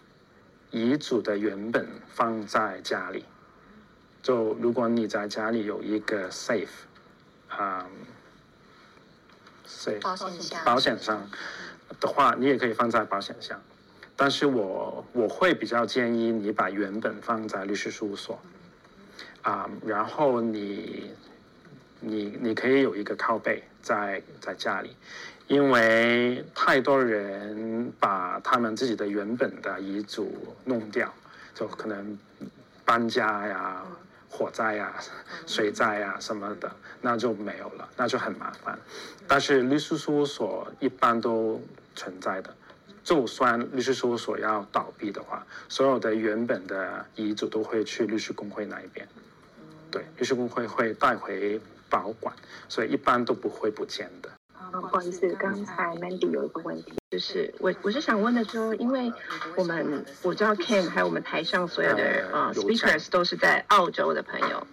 [0.71, 3.25] 遗嘱的原本放在家里。
[4.23, 6.69] 就如果你在家里有一个 safe，
[7.49, 7.85] 啊、
[9.69, 10.01] 险
[10.41, 11.31] 箱，保险箱
[12.01, 13.61] 的话，你也可以放在保险箱。
[14.17, 18.41] 但是我我会比较建议你把原本放在律师事务所，
[19.43, 21.11] 啊，然后你
[22.01, 24.97] 你你可以有一个靠背在在家里，
[25.47, 31.13] 因为太多人把他们自己的原本的遗嘱弄掉，
[31.55, 32.19] 就可能
[32.85, 33.85] 搬家呀、
[34.31, 34.95] 火灾呀、
[35.47, 38.79] 水灾呀什么的，那就没有了，那就很麻烦。
[39.27, 41.61] 但是律师事务所一般都
[41.95, 42.55] 存在的。
[43.05, 49.09] 就算律师事务所要倒闭的话，所有的原本的遗嘱都会去律师工会那一边，
[49.91, 52.35] 对，律师工会会带回保管，
[52.69, 54.31] 所以一般都不会不见的。
[54.73, 59.13] 啊，不好意思，刚才 Mandy 有一个问题，就是我我是想问的说，因为
[59.57, 64.67] 我们我知道 Ken 还有我们台上所有的呃 speakers 都是在澳洲的朋友。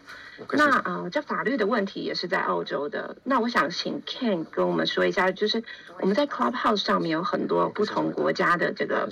[0.51, 3.15] 那呃，这法律的问题也是在澳洲的。
[3.23, 5.63] 那我想请 Ken 跟我们说一下，就是
[6.01, 9.09] 我们在 Clubhouse 上面有很多不同国家的这个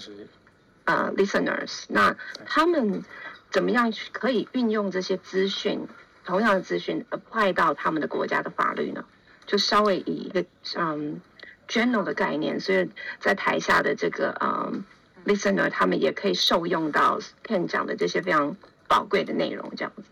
[0.83, 3.03] 呃 listeners，那他们
[3.49, 5.87] 怎么样去可以运用这些资讯，
[6.25, 9.05] 同样的资讯 apply 到他们的国家的法律呢？
[9.45, 11.21] 就稍微以一个嗯
[11.67, 14.83] general 的概念，所以在台下的这个嗯
[15.25, 18.55] listener 他们也可以受用到 Ken 讲的这些非常
[18.87, 20.03] 宝贵的内容，这样子。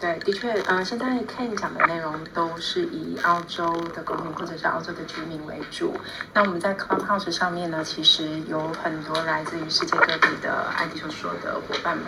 [0.00, 5.94] 对，的确，呃，现在 Ken 讲的内容都是以澳洲的公民或者是澳洲的居民为主。
[6.32, 12.06] 那我们在 Clubhouse 上面呢，其实有很多来自于世界各地的爱地球说的伙伴们。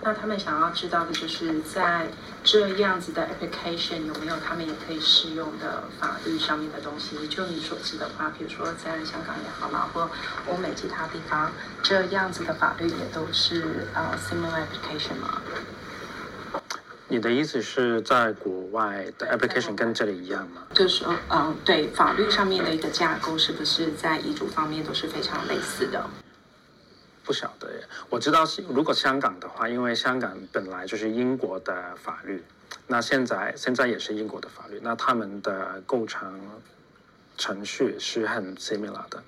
[0.00, 2.06] 那他们想要知道的就是，在
[2.44, 7.26] 这样子的 application 有没有他们也可以适用的法律上面的东西？
[7.26, 10.08] 就你所知的话，比如说在香港也好啦，或
[10.48, 11.50] 欧美其他地方，
[11.82, 15.42] 这样子的法律也都是呃 similar application 吗？
[17.12, 20.62] 你的意思是在国外的 application 跟这里一样吗？
[20.72, 26.02] 就是说，嗯，对，法律上面的一个架构是不是在遗嘱方面都是非常类似的？
[27.22, 32.42] 不晓得耶，我知道是如果香港的话，因为香港本来就是英国的法律，
[32.86, 36.40] 那现在现在也是英国的法律，那他们的构成
[37.36, 39.22] 程序是很 similar 的。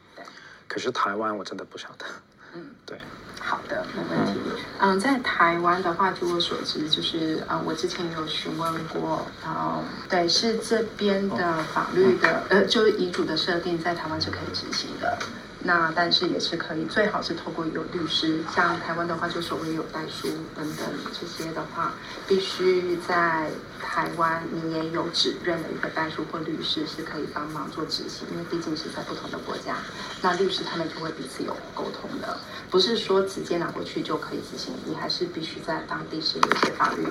[0.66, 2.06] 可是台湾我真的不晓得。
[2.54, 2.98] 嗯，对。
[3.40, 4.40] 好的，没问题。
[4.80, 15.18] 嗯，在台湾的话，据我所知，就是啊、嗯，我之前有询问过，然后，对，是这边的法律的，呃，就是遗嘱的设定，在台湾是可以执行的。
[15.66, 20.86] 那但是也是可以，最好是透过有律师，像台湾的话，就所谓有代书等等
[21.18, 21.94] 这些的话，
[22.28, 23.48] 必须在
[23.80, 29.76] 台湾你也有指认的一个代书或律师是可以帮忙做执行，因为毕竟是在不同的国家，
[30.20, 32.38] 那律师他们就会彼此有沟通的，
[32.70, 37.06] 不是说直接拿过去就可以执行，你还是必须在当地是有些法律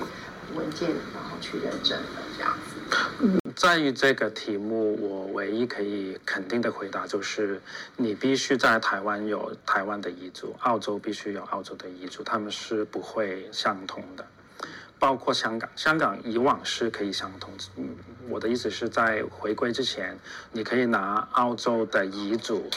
[0.54, 2.96] 文件，然后去认证的这样子。
[3.18, 3.43] 嗯。
[3.54, 7.60] 在于这个题目，我唯一可以肯定的回答就是，
[7.96, 14.26] 你必须在台湾有台湾的遗嘱，澳洲必须有澳洲的遗嘱，他们是不会相通的。
[14.98, 17.52] 包括香港，香港以往是可以相通。
[18.28, 20.18] 我的意思是在回归之前，
[20.50, 22.68] 你可以拿澳洲的遗嘱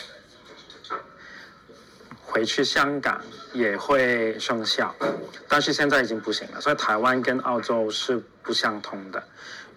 [2.23, 3.19] 回去香港
[3.53, 4.93] 也会生效，
[5.47, 6.61] 但是现在已经不行了。
[6.61, 9.23] 所以台湾跟澳洲是不相通的。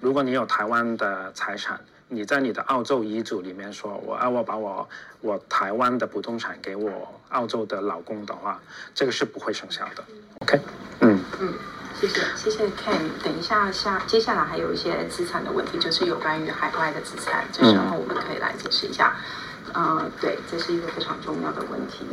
[0.00, 4.88] 如果你有台湾的财产，你在你的澳洲遗嘱里面说，我啊，我把我
[5.20, 8.58] 我台湾的不动产给我澳洲的老公的话，
[8.94, 10.02] 这个是不会生效的。
[10.40, 10.58] OK，
[11.00, 11.52] 嗯嗯，
[12.00, 12.98] 谢谢谢谢 Ken。
[13.22, 19.14] 等一下下接下来还有一些资产的问题，就是有关于海外的资产，这时候我们可以来解释一下。
[19.74, 22.06] 嗯、呃，对，这是一个非常重要的问题。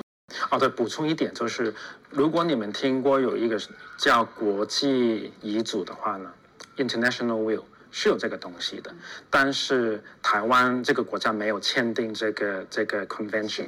[0.52, 1.74] 哦，对，补充一点就是，
[2.10, 3.58] 如果你们听过有一个
[3.98, 6.30] 叫国际遗嘱的话呢
[6.76, 7.64] ，International Will。
[8.00, 8.94] 是有这个东西的，
[9.28, 13.66] 但是台湾这个国家没有签订这个这个 convention，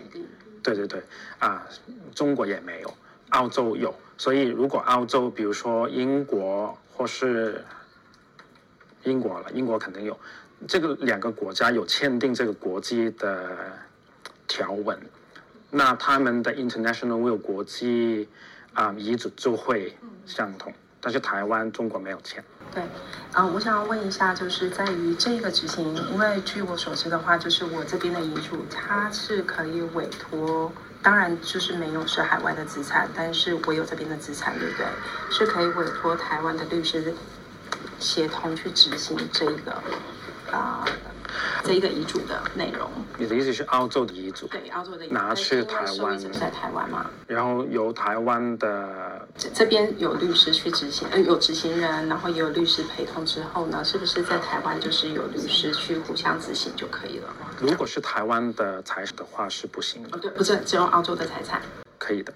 [0.62, 1.02] 对对对，
[1.40, 1.66] 啊，
[2.14, 2.94] 中国也没有，
[3.30, 7.66] 澳洲有，所以如果澳洲，比如说英国或是
[9.04, 10.16] 英国了，英国肯定有，
[10.68, 13.58] 这个两个国家有签订这个国际的
[14.48, 14.96] 条文，
[15.72, 18.30] 那他们的 international will 国际
[18.76, 22.44] 啊遗嘱就会相同，但是台湾中国没有签。
[22.72, 22.84] 对，
[23.34, 34.86] 啊、我想要问一下，就是在于这个执行，因为据我所知的话，就是我这边的遗嘱，它是可以委托，当然就是没有是海外的资产，但是我有这边的资产，对不对？
[35.32, 37.12] 是可以委托台湾的律师
[37.98, 39.82] 协同去执行这个，
[40.52, 40.86] 啊、
[41.64, 44.48] 这一个遗嘱的内容，你的意思是澳洲的遗嘱？
[44.48, 47.10] 对，澳洲的遗嘱拿去台湾，在台湾吗？
[47.28, 57.34] 然后由台湾的这这边有律师去执行，呃，有执行人，然后也有律师陪同之后呢，是不是在台湾就是有律师去互相执行就可以了？
[57.60, 60.10] 如果是台湾的财产的话是不行的。
[60.14, 61.62] 哦，对，不是只有澳洲的财产，
[61.98, 62.34] 可以的。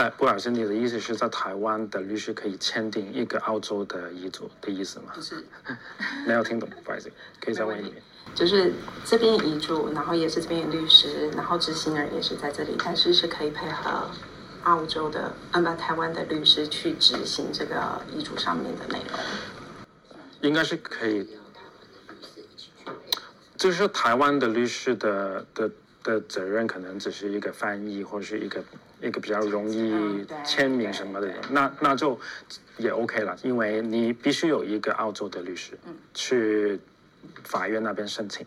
[0.00, 5.12] 呃，不好意思，你的意思是在台湾的律师可以签订一个澳洲的遗嘱的意思吗？
[5.14, 5.44] 不是，
[6.26, 8.02] 没有听懂，不好意思，可以再问一遍。
[8.34, 8.72] 就是
[9.04, 14.10] 这边遗嘱，然后也是这边的律师，然后执行人也是在这里，但是是可以配合
[14.62, 19.20] 澳洲的，呃，不，台湾的律师去执行这个遗嘱上面的内容。
[20.40, 21.28] 应该是可以，
[23.54, 25.70] 就是台湾的律师的的
[26.02, 28.62] 的责任可能只是一个翻译或者是一个。
[29.02, 32.20] 一个比较容易签名什么的人，那那就
[32.76, 35.72] 也 OK 了，因为你必须有一个澳洲的律师
[36.12, 36.78] 去
[37.44, 38.46] 法院那边申请，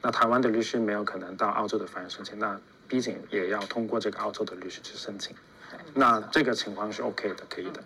[0.00, 2.56] 那台湾的律师没有可能到澳洲的法院申请，那
[2.86, 5.34] 毕竟也要通过这个澳洲的律师去申请，
[5.92, 7.82] 那这个情况是 OK 的，可以的。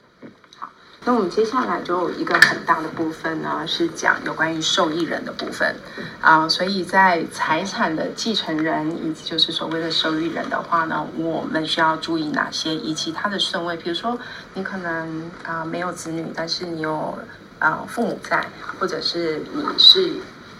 [1.04, 5.74] 那我们接下来就有一个很大的部分呢，是讲有关于受益人的部分
[6.20, 12.74] 啊、所以在财产的继承人以及就是所谓的受益人的话呢，我们需要注意哪些？
[12.74, 14.18] 以及他的顺位，比如说
[14.52, 17.16] 你可能啊、没有子女，但是你有
[17.58, 18.44] 啊、父母在，
[18.78, 20.12] 或者是你是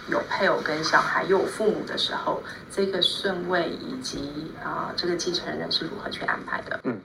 [0.09, 6.79] 有配偶跟小孩又有父母的时候，这个顺位以及啊、这个继承人是如何去安排的？
[6.83, 6.99] 嗯。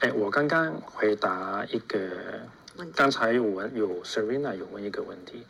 [0.00, 1.98] 哎，我刚刚回答一个，
[2.94, 5.42] 刚才有问有 Serena 有问一个问题，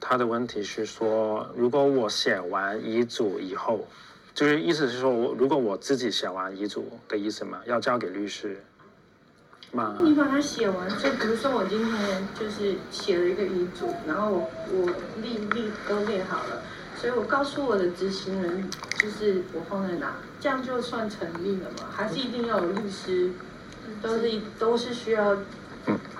[0.00, 3.86] 他的问题是说，如果我写完遗嘱以后，
[4.34, 8.60] 就是意思是说我如果我自己写完遗嘱的意思嘛，要交给律师
[9.70, 9.96] 吗？
[10.00, 14.86] 你把它写完，就比如说我今天就是写了一个遗嘱，然后我我
[15.22, 16.60] 立立都列好了，
[16.96, 18.68] 所以我告诉我的执行人，
[18.98, 21.88] 就是我放在哪，这样就算成立了吗？
[21.94, 23.30] 还是一定要有律师？
[24.00, 25.36] 都是都是需要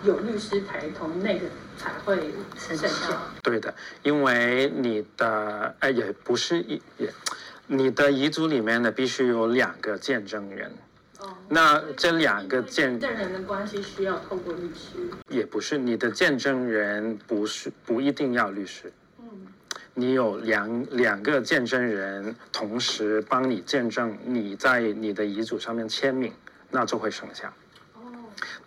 [0.05, 1.47] 有律师陪同，那个
[1.77, 2.87] 才会生效。
[3.43, 7.13] 对的，因为你的哎也不是一也，
[7.67, 10.73] 你的遗嘱里面呢必须有两个见证人。
[11.21, 11.29] 哦。
[11.49, 15.11] 那这两个见证人的关系需要透过律师。
[15.29, 18.93] 也不是，你的见证人不是不一定要律师。
[19.19, 19.25] 嗯。
[19.95, 26.33] 你有两两个见证人同时帮你见证你在你的遗嘱上面签名，
[26.71, 27.53] 那就会生效。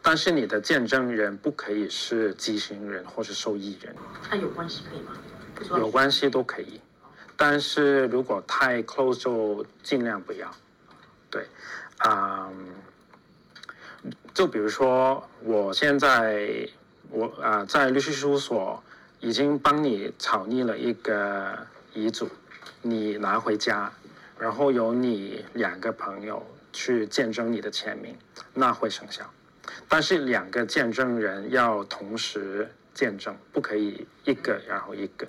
[0.07, 3.95] 但是你的见证人不可以是继行人或是受益人。
[4.21, 5.13] 他有关系可以吗？
[5.79, 6.79] 有关系都可以，
[7.35, 10.47] 但是如果太 close 就尽量不要。
[11.31, 11.47] 对，
[11.97, 16.69] 啊、嗯，就比如说我现在
[17.09, 18.83] 我啊、呃、在律师事务所
[19.21, 21.57] 已经帮你草拟了一个
[21.95, 22.29] 遗嘱，
[22.83, 23.91] 你拿回家，
[24.37, 28.15] 然后由你两个朋友去见证你的签名，
[28.53, 29.27] 那会生效。
[29.87, 35.27] 但是两个见证人要同时见证，不可以一个然后一个。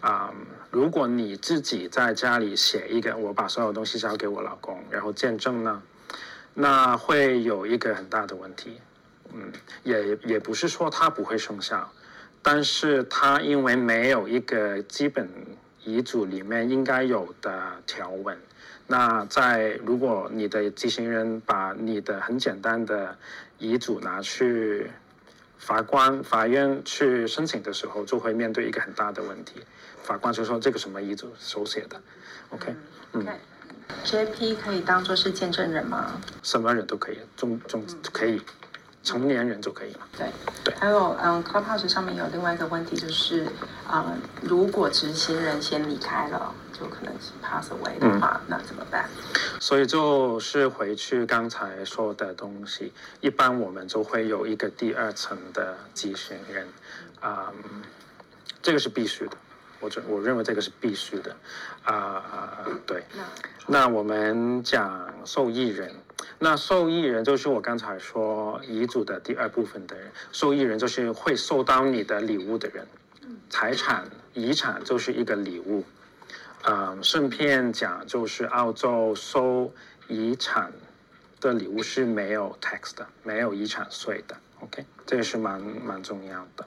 [0.00, 0.32] 啊、
[0.70, 5.82] 如果你自己在家里写一个，我把所有东西交给我老公，然后见证呢，
[6.54, 8.80] 那会有一个很大的问题。
[9.32, 11.90] 嗯，也也不是说它不会生效，
[12.40, 15.28] 但是它因为没有一个基本
[15.82, 18.38] 遗嘱里面应该有的条文。
[18.86, 23.16] 那在如果你的执行人把你的很简单的
[23.58, 24.90] 遗嘱拿去
[25.58, 29.60] 法官、法院去申请的时候，就会面对一个很大的问题。
[30.02, 32.00] 法官就说：“这个什么遗嘱手写的
[32.50, 32.74] ？”OK，
[33.12, 33.26] 嗯。
[34.04, 36.20] JP 可以当做是见证人吗？
[36.42, 38.40] 什么人都可以，中中可以，
[39.06, 40.00] 成年人就可以了。
[40.18, 40.26] 对
[40.64, 40.74] 对。
[40.74, 43.46] 还有，嗯，Clubhouse 上面有另外一个问题，就是，
[43.90, 46.52] 嗯，如果执行人先离开了。
[46.78, 49.08] 就可能是 pass away 的话，嗯，那怎么办？
[49.58, 52.92] 所以就是回去刚才说的东西，
[53.22, 56.68] 一般我们就会有一个第二层的执行人，
[57.18, 57.80] 啊，嗯，
[58.60, 59.38] 这个是必须的，
[59.80, 61.34] 我觉我认为这个是必须的，
[61.84, 62.22] 啊，
[62.86, 63.02] 对。
[63.66, 65.94] 那我们讲受益人，
[66.38, 72.86] 那受益人就是我刚才说遗嘱的第二部分的人，受益人就是会收到你的礼物的人，
[73.48, 75.84] 财产遗产就是一个礼物。
[76.68, 79.72] 嗯，顺便讲，就是澳洲收
[80.08, 80.72] 遗产
[81.40, 84.36] 的礼物是没有 tax 的，没有遗产税的。
[84.60, 86.66] OK，这也是蛮蛮重要的。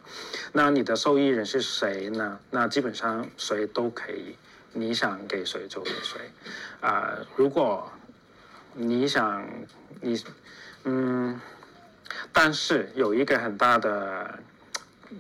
[0.54, 2.40] 那你的受益人是谁呢？
[2.50, 4.36] 那基本上谁都可以，
[4.72, 6.22] 你想给谁就给谁。
[6.80, 7.92] 啊、呃，如果
[8.82, 9.46] 你想
[10.00, 10.18] 你
[10.86, 11.40] 嗯，
[12.32, 14.40] 但是有一个很大的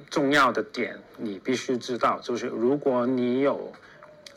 [0.09, 3.73] 重要的点，你必须知道，就是如果你有。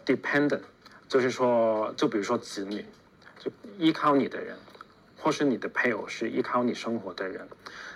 [0.04, 0.62] Dependent，
[1.08, 2.84] 就是说，就比如说子女，
[3.38, 4.56] 就依靠你的人，
[5.16, 7.48] 或是你的配偶是依靠你生活的人，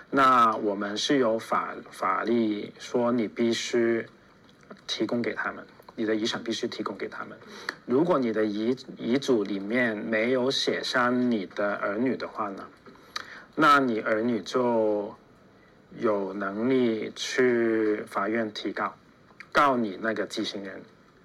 [0.09, 4.07] 那我们是有法法律说你必须
[4.87, 5.67] 提供给他们，
[5.97, 7.35] 你的遗产必须提供给他们。
[7.87, 12.65] 如果你的遗遗嘱里面没有写上你的儿女的话呢，
[13.55, 15.13] 那你儿女就
[15.99, 18.93] 有能力去法院提告，
[19.51, 20.79] 告你那个继行人。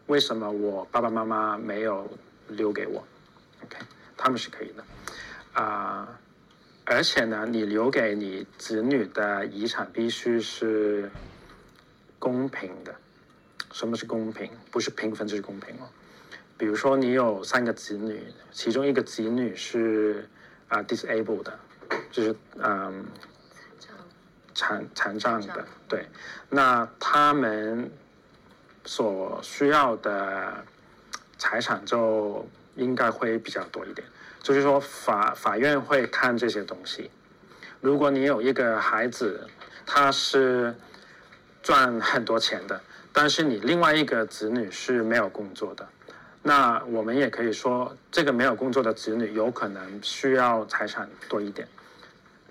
[0.06, 2.10] 为什么我爸爸妈妈没有
[2.48, 3.04] 留给我
[3.62, 3.76] ？OK，
[4.16, 4.82] 他们是可以的
[5.52, 6.18] 啊，
[6.86, 11.10] 而且呢，你留给你子女的遗产必须是
[12.18, 12.94] 公平的。
[13.72, 14.50] 什么是公平？
[14.70, 15.88] 不是平分就是公平哦。
[16.56, 20.28] 比如说，你有三个子女，其中一个子女是
[20.68, 21.58] 啊，呃，disabled 的，
[22.10, 23.04] 就是嗯
[24.54, 26.06] 残残障的，对，
[26.48, 27.90] 那他们。
[28.84, 30.64] 所需要的
[31.38, 32.44] 财产就
[32.74, 34.04] 应该会比较多一点，
[34.42, 37.08] 就是说法法院会看这些东西。
[37.80, 39.48] 如果你有一个孩子，
[39.86, 40.74] 他是
[41.62, 42.82] 赚很多钱的，
[43.12, 45.86] 但是你另外一个子女是没有工作的，
[46.42, 51.68] 那我们也可以说，这个没有工作的子女有可能需要财产多一点。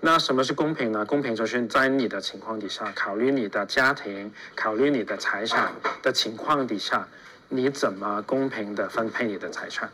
[0.00, 1.04] 那什么是公平呢？
[1.04, 7.06] 公平就是在你的情况底下，考虑你的家庭，考虑你的财产的情况底下，
[7.48, 9.90] 你怎么公平的分配你的财产？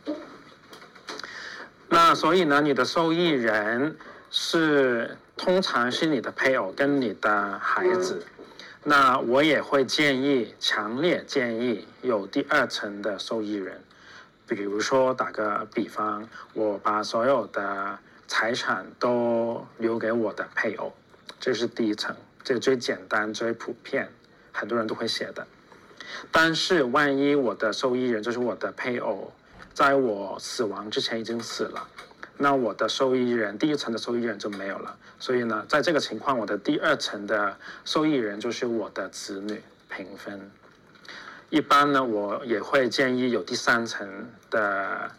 [1.88, 3.96] 那所以呢，你的受益人
[4.30, 8.22] 是通常是你的配偶跟你的孩子。
[8.88, 13.82] 那我也会建议，强烈建议有第二层的受益人，
[14.46, 17.98] 比如说打个比方，我把所有的。
[18.30, 20.92] 财产都留给我的配偶，
[21.40, 22.14] 这是第一层，
[22.44, 24.06] 这个最简单、最普遍，
[24.52, 25.46] 很多人都会写的。
[26.30, 29.32] 但是万一我的受益人就是我的配偶，
[29.72, 31.88] 在我死亡之前已经死了，
[32.38, 34.96] 那我的受益人第一层的受益人就没有了。
[35.18, 39.60] 所以呢，在这个情况，我的第二层的受益人就是我的子女
[39.90, 40.50] 平分。
[41.50, 44.08] 一般呢，我也会建议有第三层
[44.48, 45.10] 的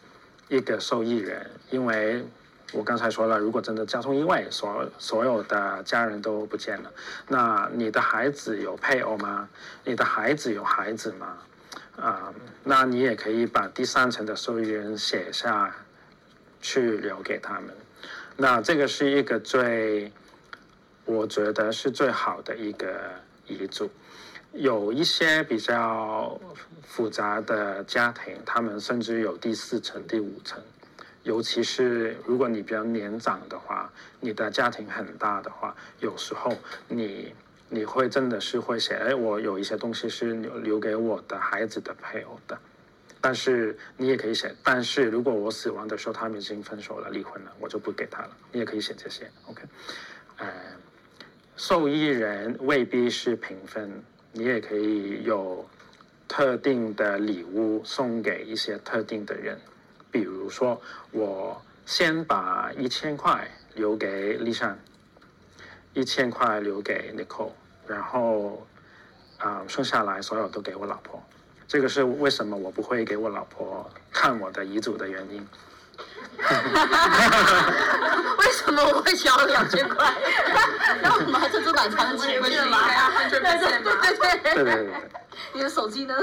[0.48, 2.24] 一个受益人，因为。
[2.72, 6.92] 我刚才说了，如果真的交通意外，所所有的家人都不见了，
[7.26, 9.48] 那你的孩子有配偶吗？
[9.84, 11.36] 你的孩子有孩子吗？
[11.96, 15.74] 啊、那你也可以把第三层的受益人写下
[16.60, 17.74] 去留给他们。
[18.36, 20.10] 那这个是一个最，
[21.04, 23.10] 我觉得是最好的一个
[23.46, 23.90] 遗嘱。
[24.52, 26.40] 有一些比较
[26.82, 30.60] 复杂的家庭，他们甚至有第四层、第五层。
[31.22, 36.56] 尤其是如果你比较年长的话，你的家庭很大的话，有时候
[36.88, 37.34] 你
[37.68, 42.58] 你会真的是会写，哎，我有一些东西是留留给我的孩子的配偶的。
[43.20, 48.36] 但是你也可以写，但是如果我死亡的时候他们已经分手了、离婚了，我就不给他了。
[48.50, 49.62] 你也可以写这些，OK？
[50.38, 50.48] 呃，
[51.56, 54.02] 受益人未必是平分，
[54.32, 55.68] 你也可以有
[56.26, 59.60] 特定的礼物送给一些特定的人。
[60.10, 60.80] 比如说，
[61.12, 64.78] 我先把一千块留给丽珊，
[65.92, 67.52] 一千块留给 Nicole，
[67.86, 68.66] 然后
[69.38, 71.22] 啊、剩下来所有都给我老婆。
[71.70, 75.46] 这个是为什么我不会给我老婆看我的遗嘱的原因。
[78.40, 80.12] 为什么我会交两千块？
[81.00, 82.78] 那我们还珍珠奶茶的钱去吗？
[83.30, 84.92] 对对对对对对对。
[85.54, 86.16] 你的手机呢？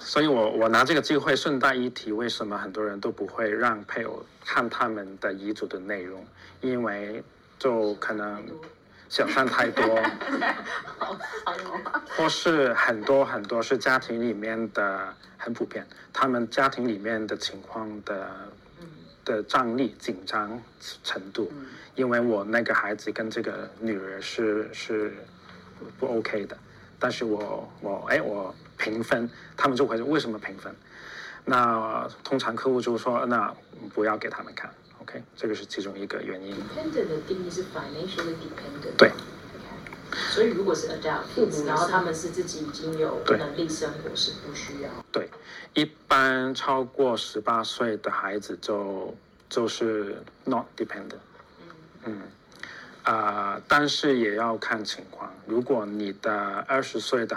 [0.00, 6.26] 所以我我拿这个机会顺带一提，为什么很多人都不会让配偶看他们的遗嘱的内容？
[6.62, 7.22] 因为
[7.60, 8.44] 就可能
[9.10, 9.84] 想象太多，
[12.16, 18.30] 或是很多很多是家庭里面的很普遍，他们家庭里面的情况的
[19.24, 20.62] 的张力紧张
[21.02, 21.52] 程度，
[21.96, 25.12] 因为我那个孩子跟这个女儿是是
[25.98, 26.56] 不 OK 的。
[27.00, 30.72] 但是我我哎我平分，他们就会说为什么平分？
[31.44, 33.52] 那通常客户就说那
[33.92, 34.70] 不要给他们看
[35.10, 36.54] ，OK，这个是其中一个原因。
[36.54, 38.96] Dependent 的定义是 financially dependent。
[38.96, 39.10] 对。
[40.32, 44.90] 所以如果是 adult，然后他们是自己已经有能力生活，是不需要。
[45.12, 45.28] 对，
[45.74, 49.14] 一般超过十八岁的孩子就
[49.48, 51.20] 就是 not dependent。
[52.04, 52.06] 嗯。
[52.06, 52.22] 嗯
[53.02, 55.32] 啊、呃，但是也要看情况。
[55.46, 57.36] 如果你的二十岁的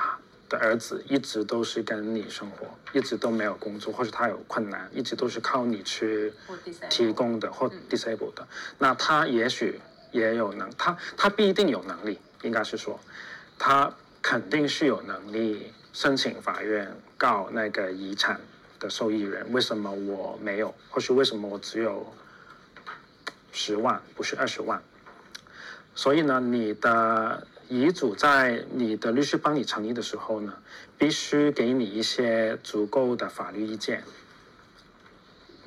[0.53, 6.31] 的儿子一直都是跟你生活，一直都没有工作，或者他有困难，一直都是靠你去
[6.91, 8.47] 提供的或 disabled 的，
[8.77, 9.79] 那他也许
[10.11, 12.99] 也有能，他他不一定有能力，应该是说，
[13.57, 13.91] 他
[14.21, 18.39] 肯定是有能力申请法院告那个遗产
[18.79, 22.13] 的受益人，为什么我没有，或是为什么我只有
[23.51, 24.79] 十万，不是二十万？
[25.95, 30.53] 所以呢，你的遗嘱在你的律师帮你成立的时候呢，
[30.97, 34.03] 必须给你一些足够的法律意见，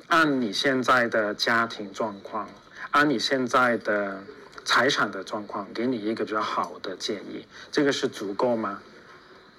[0.07, 2.49] 按你现在的家庭状况，
[2.91, 4.23] 按你现在的
[4.63, 7.45] 财产的状况，给你一个比较好的建议。
[7.71, 8.81] 这个是足够吗？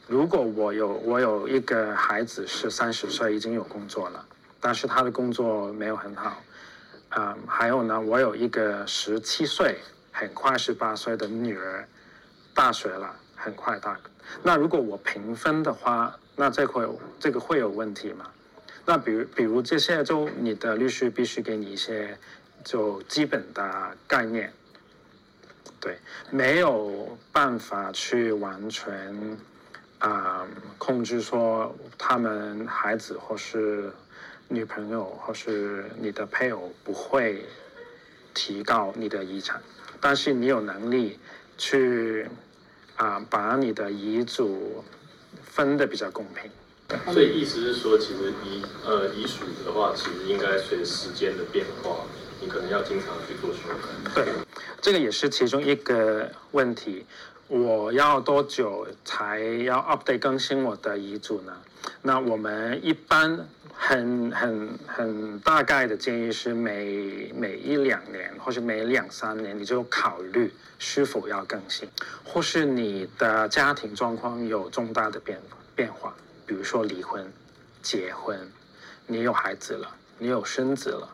[0.06, 4.24] 如果我有我有一个孩子是三十岁已经有工作了，
[4.60, 6.42] 但是他的工作没有很好，
[7.10, 9.78] 嗯，还有呢，我有一个十七岁。
[10.10, 11.86] 很快十八岁的女儿，
[12.58, 13.96] 大学了，很快大。
[14.42, 16.84] 那如果我平分的话，那这会
[17.20, 18.28] 这个会有问题吗？
[18.84, 22.18] 那比如比如这些，就你的律师必须给你一些
[22.64, 24.52] 就基本的概念，
[25.78, 25.98] 对，
[26.32, 29.38] 没有办法去完全
[30.00, 30.44] 啊、
[30.78, 33.92] 控制说他们孩子或是
[34.48, 37.46] 女朋友或是你的配偶不会
[38.34, 39.62] 提高你的遗产。
[40.00, 41.18] 但是你有能力
[41.56, 42.28] 去
[42.98, 44.84] 啊、呃，把你的遗嘱
[45.42, 46.50] 分的比较公平。
[47.12, 52.04] 所以意思是说，其实遗呃遗嘱的话，其实应该随时间的变化，
[52.40, 54.14] 你可能要经常去做修改。
[54.14, 54.32] 对，
[54.80, 57.06] 这个也是其中一个问题。
[57.48, 61.56] 我要多久才要 update 更新我的遗嘱呢？
[62.02, 63.48] 那我们一般。
[63.80, 71.88] 很很很大概的建议是每每一两年或是每两三年你就考虑是否要更新，
[72.24, 75.40] 或是你的家庭状况有重大的变
[75.76, 76.12] 变化，
[76.44, 77.24] 比如说离婚、
[77.80, 78.36] 结婚，
[79.06, 81.08] 你有孩子了，你有孙子了，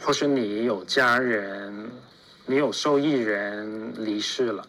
[0.00, 1.90] 或是你有家人，
[2.46, 4.66] 你有受益人离世了，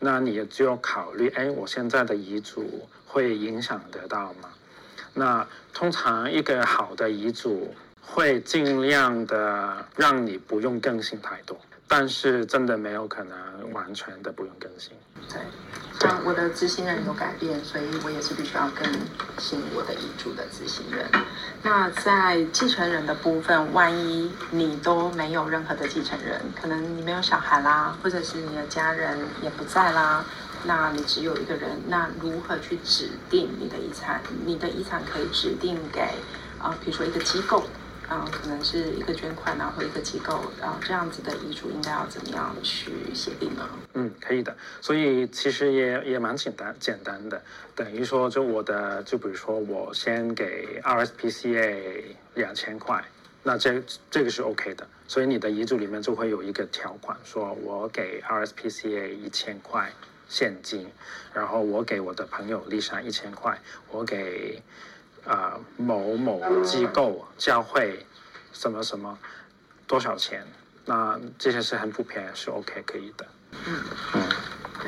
[0.00, 4.48] 那你就要考虑，哎，我现在的遗嘱会影响得到吗？
[5.18, 5.44] 那
[5.74, 13.36] 通常一个好的遗嘱会尽量的让你不用更新太多，但是真的没有可能
[13.72, 14.92] 完全的不用更新。
[15.28, 15.40] 对，
[16.00, 18.84] 像我的执行人有改变，所以我也是必须要更
[19.38, 21.04] 新我的遗嘱的执行人。
[21.62, 30.24] 那在继承人的部分，万一你都没有任何的继承人，可能你没有小孩啦，或者是你的家人也不在啦。
[30.64, 34.22] 那你只有一个人，那如何去指定你的遗产？
[34.44, 36.00] 你的遗产可以指定给
[36.58, 37.62] 啊，比如说一个机构。
[38.10, 43.68] 嗯，可能是一个捐款啊，或一个机构啊，这样子的遗嘱应该要怎么样去协定呢？
[43.92, 44.56] 嗯，可以的。
[44.80, 47.42] 所以其实也也蛮简单简单的，
[47.74, 52.02] 等于说就我的，就比如说我先给 RSPCA
[52.32, 53.04] 两千块，
[53.42, 54.88] 那这这个是 OK 的。
[55.06, 59.92] 所以你的遗嘱里面就会有一个条款，说我给 RSPCA 一千块
[60.28, 60.90] 现金，
[61.32, 63.60] 然后我给我的朋友丽莎一千块，
[63.90, 64.62] 我给。
[65.26, 68.06] 啊、呃，某某机构、教会，
[68.52, 69.18] 什么什么，
[69.86, 70.46] 多少钱？
[70.86, 73.26] 那这些是很普遍，是 OK 可以的。
[73.66, 73.82] 嗯
[74.14, 74.22] 嗯。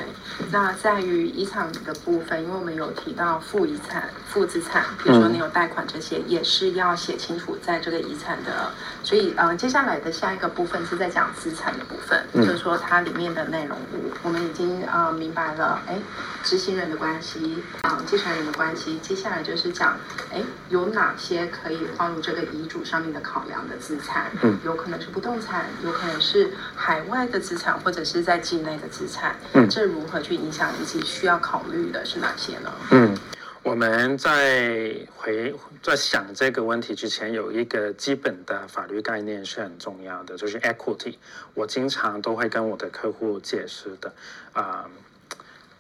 [0.01, 8.71] 对，那在于遗产的部分，因为我们有提到负遗产、负资产，比如说你有贷款这些，也是要写清楚在这个遗产的。
[9.03, 15.99] 所以，嗯、呃，接下来的下一个部分是在讲资产的部分，嗯、就是说它里面的内容物，我们已经啊、呃、明白了，哎，
[16.43, 18.99] 执行人的关系，啊、呃，继承人的关系。
[18.99, 19.97] 接下来就是讲，
[20.33, 24.31] 哎，有哪些可以放入这个遗嘱上面的考量的资产？
[24.43, 29.35] 嗯，有可能是不动产，有可能是海外的资产，或者是在境内的资产。
[29.53, 29.69] 嗯。
[29.69, 32.73] 这如何去影响以及需要考虑的是哪些呢？
[32.93, 33.17] 嗯，
[33.63, 41.17] 我们在回在想这个问题之前，有一个基本的法律概念是很重要的，就是 equity。
[41.55, 44.13] 我经常都会跟我的客户解释的，
[44.53, 44.89] 啊、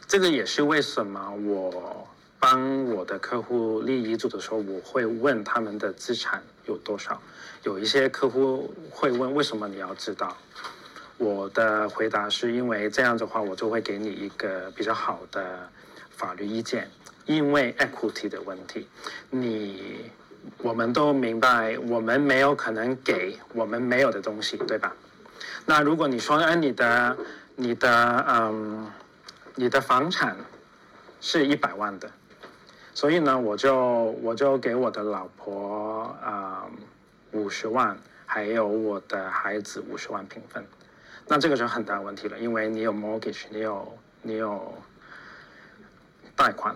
[0.06, 2.06] 这个也是为什么我
[2.38, 7.20] 帮我的客户立遗嘱的时候，我会问他们的资产有多少。
[7.62, 10.36] 有一些客户会问，为什么你要知道？
[11.20, 15.68] 我的回答是因为这样的话，我就会给你一个比较好的
[16.08, 16.90] 法律意见。
[17.26, 18.88] 因为 equity 的问题，
[19.28, 20.10] 你
[20.62, 24.96] 我们都明白，我们没有可能给我们没有的东西，对吧？
[25.66, 27.16] 那如果你说，哎，你的
[27.54, 28.90] 你的嗯，
[29.54, 30.34] 你的房产
[31.20, 32.10] 是一百万的，
[32.94, 33.76] 所以呢，我就
[34.22, 36.64] 我就给我的老婆啊
[37.32, 37.94] 五十万，
[38.24, 40.64] 还有我的孩子五十万平分。
[41.32, 44.74] 那这个就很大问题了，因为你有 mortgage，你有你有
[46.34, 46.74] 贷款，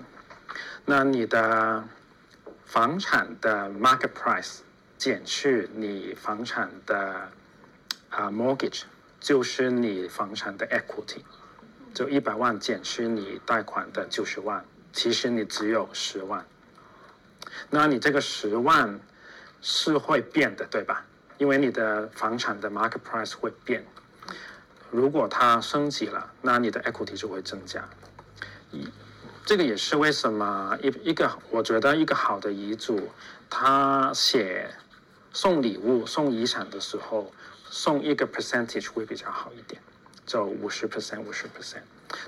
[0.84, 1.82] 那你的
[2.64, 4.58] 房产的 market price
[4.96, 7.28] 减去你房产的
[8.10, 8.82] 啊、mortgage，
[9.18, 11.24] 就是你房产的 equity，
[11.92, 16.46] 就一百万减去你贷款的九十万，其实你只有十万。
[17.70, 19.00] 那你这个十万
[19.60, 21.04] 是会变的，对吧？
[21.38, 23.84] 因为你的房产的 market price 会变。
[24.94, 27.84] 如果它升级了，那你的 equity 就会增加。
[28.70, 28.88] 一，
[29.44, 33.10] 这个也是为什么一一个我觉得一个好的遗嘱，
[33.50, 34.70] 他写
[35.32, 37.32] 送礼物、送遗产的时候，
[37.68, 39.82] 送一个 percentage 会比较好一点，
[40.24, 41.82] 就五十 percent、五十 percent。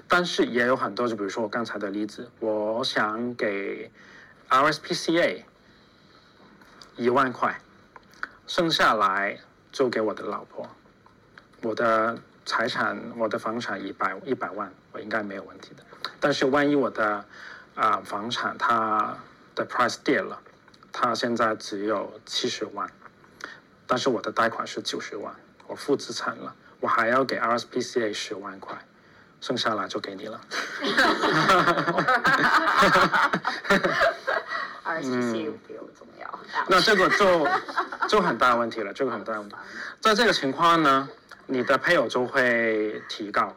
[0.09, 3.89] 但是也有很多，就比如说我刚才的例子，我想给
[4.49, 5.45] RSPCA
[6.97, 7.61] 一万块，
[8.49, 9.39] 剩下来
[9.71, 10.69] 就给我的老婆，
[11.63, 12.19] 我的。
[12.47, 15.83] 财产，我的房产一百一百万，我应该没有问题的。
[16.21, 17.05] 但是万一我的
[17.75, 19.13] 啊、呃、房产它
[19.57, 20.39] 的 price 跌了，
[20.93, 22.89] 它现在只有七十万，
[23.85, 25.35] 但是我的贷款是九十万，
[25.67, 28.79] 我负资产了，我还要给 RSPCA 十万块，
[29.41, 30.41] 剩下来就给你了。
[34.85, 36.31] RSPCA 比我重要。
[36.31, 37.49] 嗯、那这个就
[38.09, 39.57] 就很大问题了，这个很大问题。
[40.01, 41.09] 在这个情况呢？
[41.49, 43.55] 你的配偶就会提告，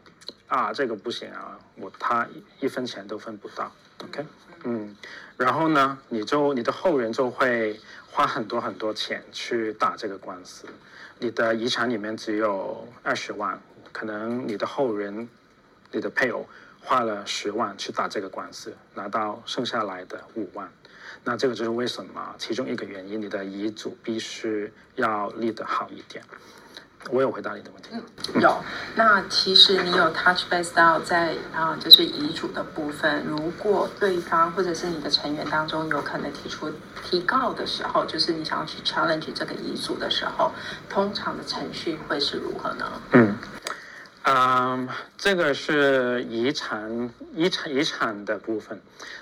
[0.48, 2.28] 啊，这个不行啊，我他
[2.60, 3.72] 一分钱都分不到
[4.04, 4.24] ，OK，
[4.64, 4.96] 嗯，
[5.38, 7.80] 然后呢，你就你的后人就会
[8.12, 10.68] 花很多很多钱去打这个官司，
[11.18, 13.60] 你的遗产里面只有二十万，
[13.92, 15.28] 可能你的后人，
[15.92, 16.48] 你的配偶
[16.82, 20.72] 花了十万去打这个官司，拿到剩下来的五万，
[21.24, 26.24] 那这个就是为什么其中一个原因，你的遗嘱必须要立得好一点。
[27.10, 27.90] 我有回答你的问题。
[27.92, 28.64] 嗯，有。
[28.96, 33.24] 那其实你有 touch base 到在啊，就是遗嘱的部分。
[33.26, 36.72] 如果对方或者是你的成员当中有可能提出
[37.04, 40.52] 提告的时候，就是你想要去 challenge 这个遗嘱的时候，
[40.90, 42.86] 通常的程序会是如何呢？
[43.14, 43.36] 嗯，
[44.24, 48.80] 嗯，这个是遗产遗产遗产的部分。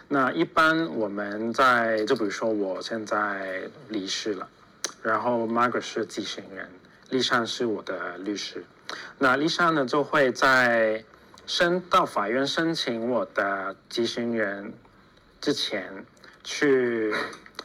[0.10, 4.48] 那一般我们在就比如说我现在离世了，
[5.04, 6.68] 然后 Margaret 是继承人。
[7.10, 8.66] 丽莎是我的律师，
[9.18, 11.04] 那丽莎呢就会在
[11.46, 14.74] 申到法院申请我的执行人
[15.40, 16.06] 之前，
[16.44, 17.16] 去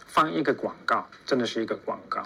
[0.06, 2.22] 放一个广告，真的是一个广告。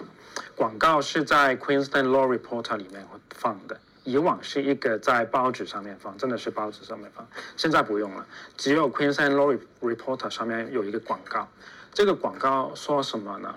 [0.55, 8.23] 广告是在 Queensland Law Reporter 里面放的，以往是一个在报纸上面放，真的是报纸上面放，现在不用了，
[8.55, 11.47] 只有 Queensland Law Reporter 上面有一个广告。
[11.93, 13.55] 这个广告说什么呢？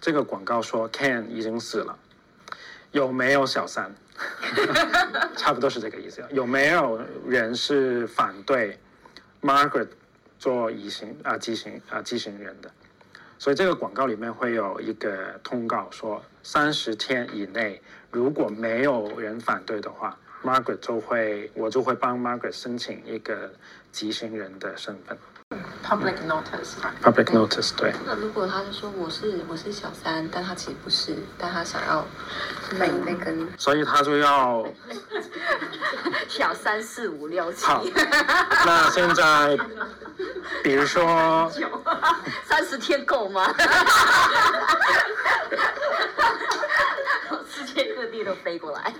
[0.00, 1.96] 这个广告说 Ken 已经死了，
[2.92, 3.94] 有没有小三？
[5.36, 6.22] 差不多是这个意思。
[6.30, 8.78] 有没有人是反对
[9.40, 9.88] Margaret
[10.38, 12.70] 做移行啊畸形啊畸形人的？
[13.38, 17.80] 所以这个广告里面会有一个通告说，三十天以内
[18.10, 23.50] 如果没有人反对的话，Margaret 就会我就会帮 Margaret 申请一个
[23.90, 25.16] 畸形人的身份。
[25.90, 26.76] Public notice。
[27.02, 27.92] Public notice 对。
[28.06, 32.06] 那如果他是说我是我是小三，但他其实不是，但他想要
[32.78, 34.64] 美那根，所以他就要
[36.28, 37.66] 小三四五六七。
[37.66, 37.82] 好，
[38.64, 39.58] 那现在。
[40.62, 41.50] 比如说，
[42.44, 43.52] 三十天够吗？
[47.50, 48.92] 世界各地都飞过来。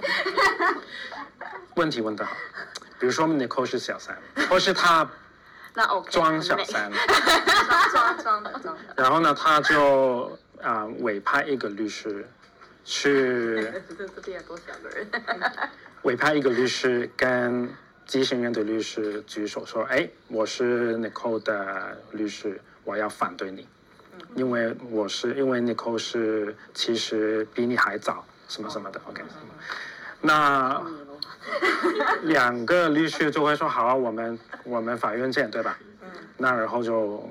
[1.75, 2.33] 问题问得好。
[2.99, 4.17] 比如说，Nicole 是小三，
[4.49, 5.07] 或是他
[5.75, 6.91] 那 OK 装小三，
[7.93, 8.77] 装装装。
[8.97, 12.29] 然后呢，他就啊、呃、委派一个律师
[12.85, 13.73] 去。
[14.15, 15.07] 这边有多少个人？
[16.03, 17.69] 委派一个律师跟。
[18.07, 23.69] 继行人的律师举手说：“哎，我是 Nicole 的律师，我要反对你，
[24.35, 29.01] 因为我是因为 Nicole 是其实比你还早，什么什么的。
[29.05, 29.23] OK，
[30.21, 30.83] 那
[32.23, 35.79] 两个律师就会说：好啊，我们我们法院见，对吧？
[36.37, 37.31] 那然后就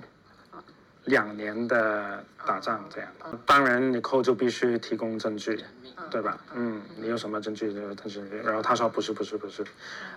[1.06, 3.10] 两年的打仗这样。
[3.46, 5.64] 当然，Nicole 就必须提供证据。”
[6.10, 6.40] 对吧？
[6.56, 8.22] 嗯，你有什么证据就证据。
[8.44, 9.64] 然后他说不是不是不是，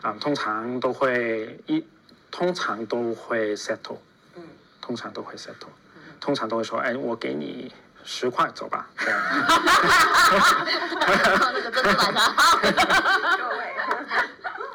[0.01, 1.85] 啊，通常都会一，
[2.31, 3.99] 通常都会 settle，
[4.37, 4.43] 嗯，
[4.81, 5.69] 通常都会 settle，
[6.19, 7.71] 通常都会说，哎，我给你
[8.05, 8.89] 十块，走吧。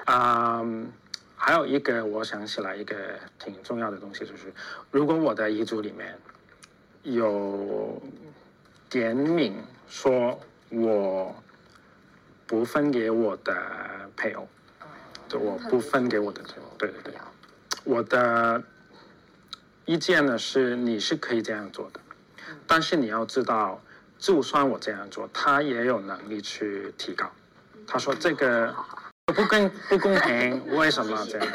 [0.05, 0.65] 啊，
[1.36, 2.95] 还有一个我想起来一个
[3.39, 4.53] 挺重要的东西，就是
[4.91, 6.17] 如果我的遗嘱里面
[7.03, 8.01] 有
[8.89, 10.39] 点名说。
[10.69, 11.34] 我
[12.45, 13.55] 不分给我的
[14.17, 14.45] 配偶，
[15.30, 17.13] 就我不分给我的配偶，对对对。
[17.86, 18.61] 我的
[19.86, 22.01] 意见呢是，你是可以这样做的，
[22.65, 23.81] 但是你要知道，
[24.17, 27.29] 就算我这样做，他也有能力去提高。
[27.85, 28.73] 他说这个
[29.33, 31.47] 不公不公平，为什么这样？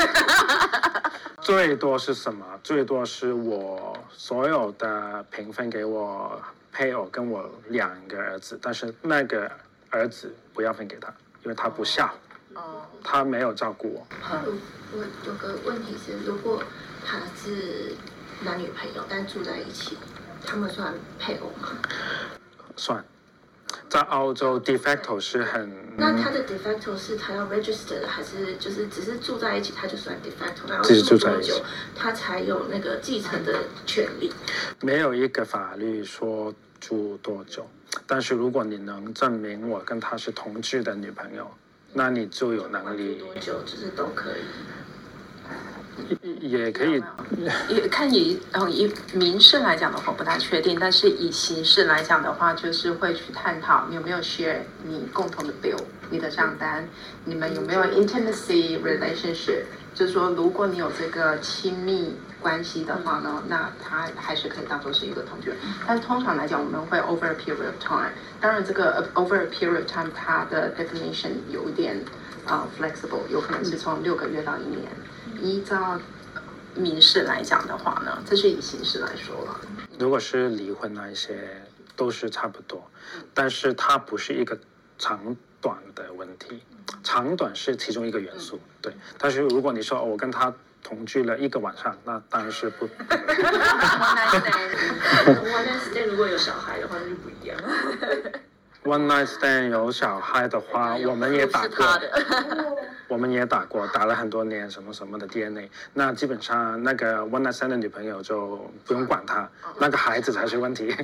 [1.41, 2.47] 最多是什么？
[2.63, 6.41] 最多是我所有的平分给我。
[6.75, 9.47] 配偶跟我两个儿子，但是那个
[9.91, 11.13] 儿子不要分给他，
[11.45, 12.07] 因为他不孝，
[12.55, 14.07] 哦，他没有照顾我。
[14.23, 14.57] 我
[14.97, 16.63] 我有个问题是，如果
[17.05, 17.95] 他是
[18.43, 19.99] 男女朋友但住在一起，
[20.47, 21.69] 他们算配偶吗？
[22.77, 23.05] 算，
[23.89, 25.71] 在澳洲 de facto 是很。
[25.97, 30.69] 那他的 de facto 是他要 register 还是就是只是住在一起他就算 de facto？
[30.69, 31.63] 然后住多久
[31.95, 34.33] 他才有那个继承的权利？
[34.81, 37.69] 没有一个法律说住多久，
[38.07, 41.51] 但是如果你能证明我跟他是同居的女朋友，
[41.93, 43.17] 那你就有能力。
[43.17, 44.43] 多久就是都可以。
[46.41, 47.03] 也可以，
[47.69, 56.89] 也看以嗯以民事来讲的话不大确定，但是以刑事来讲的话，就是会去探讨你有没有 share 你共同的 bill，你的账单，
[57.25, 59.65] 你们有没有 intimacy relationship，
[59.95, 62.15] 就是说如果你有这个亲密。
[62.43, 65.57] 关系的话呢，那他还是可以当做是一个同居人。
[65.87, 68.11] 但通常来讲，我们会 over a period of time。
[68.41, 72.05] 当然，这个 over a period of time 它的 definition 有一点
[72.45, 74.83] 啊、uh, flexible，有可能是从六个月到一年。
[75.43, 76.01] 依照
[76.75, 79.61] 民事来讲的话呢，这是以刑事来说了。
[79.99, 81.63] 如果是离婚那一些
[81.97, 82.89] 都是差不多，
[83.35, 84.59] 但是它不是一个
[84.99, 86.63] 长短的问题，
[87.03, 88.95] 长短是其中一个元素，对。
[89.19, 90.55] 但是如果你说我跟他。
[90.85, 92.89] 同居了一个晚上，那当然是不。
[92.99, 93.15] One
[95.47, 97.57] night stand 如果有小孩的话，那就不一样。
[98.83, 101.87] One night stand 有小孩的话， 我们也打过。
[103.09, 105.71] 我们也打过，打了很多年，什么什么的 DNA。
[105.93, 109.49] 那基本上那个 One night stand 的女朋友就不用管她，
[109.79, 110.95] 那个孩子才是问题。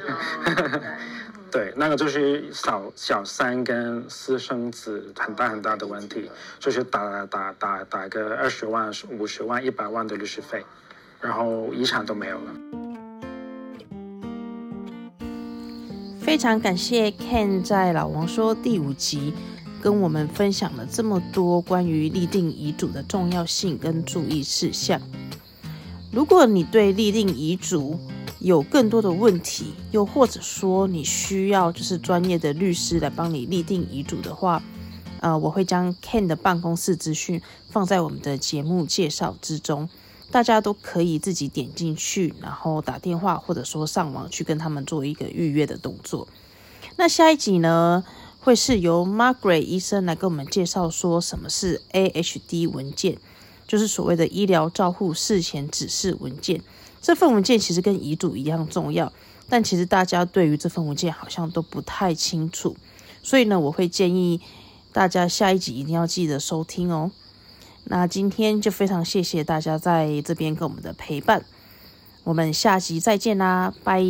[1.50, 10.62] 对，那个就是小小三跟私生子很大很大的问题，就是打打打打个二十万、五十万、一百万的律师费，
[11.20, 12.54] 然后遗产都没有了。
[16.20, 19.32] 非常感谢 Ken 在老王说第五集
[19.80, 25.00] 跟我们分享了这么多关于立定遗嘱的重要性跟注意事项。
[26.10, 27.98] 如果你对立定遗嘱，
[28.40, 34.62] 有更多的问题，又或者说你需要就是专业的律师来帮你立定遗嘱的话，
[35.20, 39.88] 呃，我会将 Ken 的办公室资讯放在我们的节目介绍之中，
[40.30, 46.28] 大家都可以自己点进去，然后打电话或者说上网去跟他们做一个预约的动作。
[46.96, 48.04] 那下一集呢，
[48.48, 53.18] 会是由 Margaret 医生来跟我们介绍说什么是 AHD 文件，
[53.66, 56.62] 就是所谓的医疗照护事前指示文件。
[57.02, 59.12] 这份文件其实跟遗嘱一样重要，
[59.50, 62.74] 但其实大家对于这份文件好像都不太清楚，
[63.22, 64.40] 所以呢，我会建议。
[64.90, 67.12] 大家下一集一定要记得收听哦。
[67.84, 71.44] 那今天就非常谢谢大家在这边跟我们的陪伴，
[72.24, 74.02] 我们下集再见啦，拜。